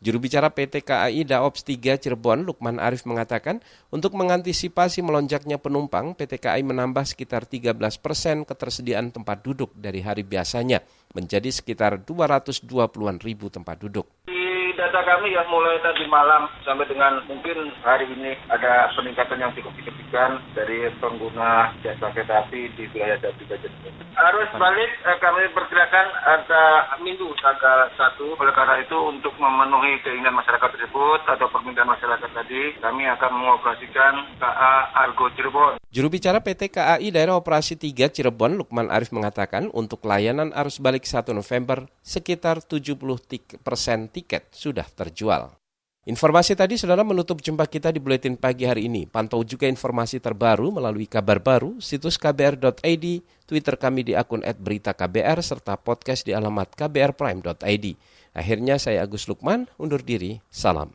Juru 0.00 0.16
bicara 0.16 0.48
PT 0.48 0.88
KAI 0.88 1.20
Daops 1.28 1.60
3 1.68 2.00
Cirebon, 2.00 2.48
Lukman 2.48 2.80
Arif 2.80 3.04
mengatakan, 3.04 3.60
untuk 3.92 4.16
mengantisipasi 4.16 5.04
melonjaknya 5.04 5.60
penumpang, 5.60 6.16
PT 6.16 6.40
KAI 6.40 6.64
menambah 6.64 7.04
sekitar 7.04 7.44
13 7.44 7.76
persen 8.00 8.48
ketersediaan 8.48 9.12
tempat 9.12 9.44
duduk 9.44 9.76
dari 9.76 10.00
hari 10.00 10.24
biasanya, 10.24 10.80
menjadi 11.12 11.52
sekitar 11.52 12.00
220-an 12.00 13.20
ribu 13.20 13.52
tempat 13.52 13.84
duduk 13.84 14.08
data 14.76 15.00
kami 15.00 15.32
yang 15.32 15.48
mulai 15.48 15.80
tadi 15.80 16.04
malam 16.06 16.52
sampai 16.60 16.84
dengan 16.84 17.24
mungkin 17.24 17.72
hari 17.80 18.04
ini 18.12 18.36
ada 18.52 18.92
peningkatan 18.92 19.40
yang 19.40 19.52
cukup 19.56 19.72
signifikan 19.80 20.36
dari 20.52 20.92
pengguna 21.00 21.72
jasa 21.80 22.12
kereta 22.12 22.44
api 22.44 22.68
di 22.76 22.84
wilayah 22.92 23.16
Jambi 23.24 23.48
Arus 24.16 24.52
balik 24.56 24.90
eh, 25.04 25.18
kami 25.20 25.48
perkirakan 25.52 26.06
ada 26.24 26.92
minggu 27.00 27.24
tanggal 27.40 27.88
1 27.96 28.20
oleh 28.20 28.52
karena 28.52 28.76
itu 28.84 28.96
untuk 28.96 29.32
memenuhi 29.40 30.00
keinginan 30.04 30.36
masyarakat 30.36 30.68
tersebut 30.76 31.20
atau 31.24 31.46
permintaan 31.48 31.96
masyarakat 31.96 32.30
tadi 32.36 32.76
kami 32.80 33.08
akan 33.16 33.30
mengoperasikan 33.32 34.14
KA 34.36 34.92
Argo 34.92 35.32
Cirebon. 35.36 35.80
Juru 35.88 36.12
bicara 36.12 36.44
PT 36.44 36.68
KAI 36.76 37.08
Daerah 37.08 37.40
Operasi 37.40 37.80
3 37.80 38.12
Cirebon 38.12 38.60
Lukman 38.60 38.92
Arif 38.92 39.12
mengatakan 39.12 39.72
untuk 39.72 40.04
layanan 40.04 40.52
arus 40.52 40.76
balik 40.80 41.08
1 41.08 41.32
November 41.32 41.88
sekitar 42.04 42.60
70 42.60 42.96
persen 43.64 44.08
tiket 44.12 44.48
sudah 44.66 44.86
terjual. 44.90 45.54
Informasi 46.06 46.54
tadi 46.54 46.78
saudara 46.78 47.02
menutup 47.02 47.42
jumpa 47.42 47.66
kita 47.66 47.90
di 47.90 47.98
Buletin 47.98 48.38
Pagi 48.38 48.62
hari 48.62 48.86
ini. 48.86 49.10
Pantau 49.10 49.42
juga 49.42 49.66
informasi 49.66 50.22
terbaru 50.22 50.70
melalui 50.70 51.10
kabar 51.10 51.42
baru, 51.42 51.82
situs 51.82 52.14
kbr.id, 52.14 53.06
Twitter 53.42 53.74
kami 53.74 54.06
di 54.06 54.14
akun 54.14 54.38
@beritaKBR 54.42 55.42
serta 55.42 55.74
podcast 55.74 56.22
di 56.22 56.30
alamat 56.30 56.78
kbrprime.id. 56.78 57.86
Akhirnya 58.38 58.78
saya 58.78 59.02
Agus 59.02 59.26
Lukman, 59.26 59.66
undur 59.82 59.98
diri, 59.98 60.38
salam. 60.46 60.94